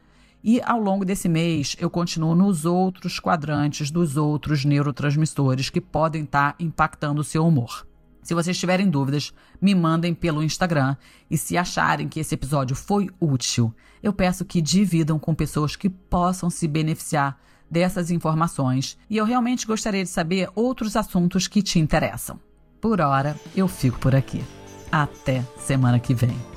e 0.43 0.61
ao 0.61 0.81
longo 0.81 1.05
desse 1.05 1.29
mês, 1.29 1.77
eu 1.79 1.89
continuo 1.89 2.35
nos 2.35 2.65
outros 2.65 3.17
quadrantes 3.17 3.89
dos 3.89 4.17
outros 4.17 4.65
neurotransmissores 4.65 5.69
que 5.69 5.79
podem 5.79 6.25
estar 6.25 6.51
tá 6.51 6.55
impactando 6.61 7.21
o 7.21 7.23
seu 7.23 7.47
humor. 7.47 7.87
Se 8.27 8.33
vocês 8.33 8.57
tiverem 8.57 8.89
dúvidas, 8.89 9.33
me 9.61 9.73
mandem 9.73 10.13
pelo 10.13 10.43
Instagram 10.43 10.97
e 11.31 11.37
se 11.37 11.57
acharem 11.57 12.09
que 12.09 12.19
esse 12.19 12.35
episódio 12.35 12.75
foi 12.75 13.09
útil, 13.21 13.73
eu 14.03 14.11
peço 14.11 14.43
que 14.43 14.61
dividam 14.61 15.17
com 15.17 15.33
pessoas 15.33 15.77
que 15.77 15.89
possam 15.89 16.49
se 16.49 16.67
beneficiar 16.67 17.39
dessas 17.71 18.11
informações 18.11 18.97
e 19.09 19.15
eu 19.15 19.23
realmente 19.23 19.65
gostaria 19.65 20.03
de 20.03 20.09
saber 20.09 20.49
outros 20.55 20.97
assuntos 20.97 21.47
que 21.47 21.63
te 21.63 21.79
interessam. 21.79 22.37
Por 22.81 22.99
hora, 22.99 23.39
eu 23.55 23.65
fico 23.65 23.97
por 23.97 24.13
aqui. 24.13 24.43
Até 24.91 25.41
semana 25.57 25.97
que 25.97 26.13
vem. 26.13 26.56